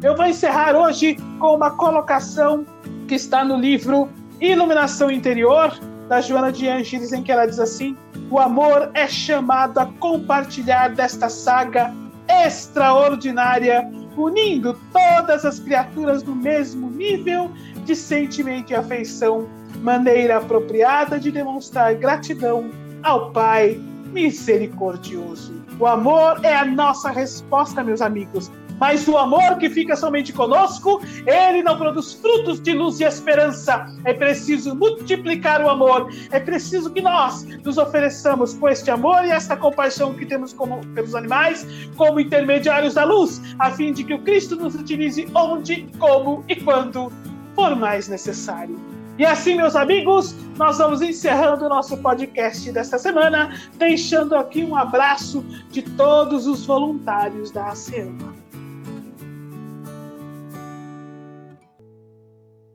Eu 0.00 0.16
vou 0.16 0.26
encerrar 0.26 0.76
hoje 0.76 1.16
com 1.40 1.56
uma 1.56 1.72
colocação 1.72 2.64
que 3.08 3.16
está 3.16 3.44
no 3.44 3.56
livro 3.56 4.08
Iluminação 4.40 5.10
Interior, 5.10 5.76
da 6.08 6.20
Joana 6.20 6.52
de 6.52 6.68
Angeles, 6.68 7.12
em 7.12 7.20
que 7.20 7.32
ela 7.32 7.46
diz 7.46 7.58
assim: 7.58 7.96
O 8.30 8.38
amor 8.38 8.92
é 8.94 9.08
chamado 9.08 9.78
a 9.78 9.86
compartilhar 9.86 10.94
desta 10.94 11.28
saga 11.28 11.92
extraordinária, 12.28 13.90
unindo 14.16 14.78
todas 14.92 15.44
as 15.44 15.58
criaturas 15.58 16.22
no 16.22 16.36
mesmo 16.36 16.88
nível 16.90 17.50
de 17.84 17.96
sentimento 17.96 18.70
e 18.70 18.76
afeição, 18.76 19.48
maneira 19.82 20.36
apropriada 20.36 21.18
de 21.18 21.32
demonstrar 21.32 21.94
gratidão 21.94 22.70
ao 23.02 23.32
Pai 23.32 23.80
misericordioso. 24.12 25.60
O 25.80 25.86
amor 25.86 26.38
é 26.44 26.54
a 26.54 26.64
nossa 26.64 27.10
resposta, 27.10 27.82
meus 27.82 28.00
amigos, 28.00 28.50
mas 28.78 29.06
o 29.08 29.16
amor 29.16 29.58
que 29.58 29.68
fica 29.68 29.96
somente 29.96 30.32
conosco, 30.32 31.00
ele 31.26 31.62
não 31.62 31.76
produz 31.76 32.14
frutos 32.14 32.60
de 32.60 32.72
luz 32.72 33.00
e 33.00 33.04
esperança. 33.04 33.86
É 34.04 34.12
preciso 34.12 34.74
multiplicar 34.74 35.60
o 35.62 35.68
amor. 35.68 36.10
É 36.30 36.40
preciso 36.40 36.90
que 36.90 37.00
nós 37.00 37.44
nos 37.64 37.78
ofereçamos 37.78 38.54
com 38.54 38.68
este 38.68 38.90
amor 38.90 39.24
e 39.24 39.30
esta 39.30 39.56
compaixão 39.56 40.14
que 40.14 40.26
temos 40.26 40.52
como, 40.52 40.84
pelos 40.88 41.14
animais, 41.14 41.66
como 41.96 42.20
intermediários 42.20 42.94
da 42.94 43.04
luz, 43.04 43.40
a 43.58 43.70
fim 43.70 43.92
de 43.92 44.04
que 44.04 44.14
o 44.14 44.22
Cristo 44.22 44.56
nos 44.56 44.74
utilize 44.74 45.28
onde, 45.34 45.88
como 45.98 46.44
e 46.48 46.56
quando 46.56 47.12
for 47.54 47.74
mais 47.74 48.08
necessário. 48.08 48.78
E 49.18 49.26
assim, 49.26 49.56
meus 49.56 49.74
amigos, 49.74 50.32
nós 50.56 50.78
vamos 50.78 51.02
encerrando 51.02 51.66
o 51.66 51.68
nosso 51.68 51.96
podcast 51.96 52.70
desta 52.70 52.98
semana, 52.98 53.52
deixando 53.74 54.36
aqui 54.36 54.62
um 54.62 54.76
abraço 54.76 55.44
de 55.72 55.82
todos 55.82 56.46
os 56.46 56.64
voluntários 56.64 57.50
da 57.50 57.66
ASEAMA. 57.66 58.37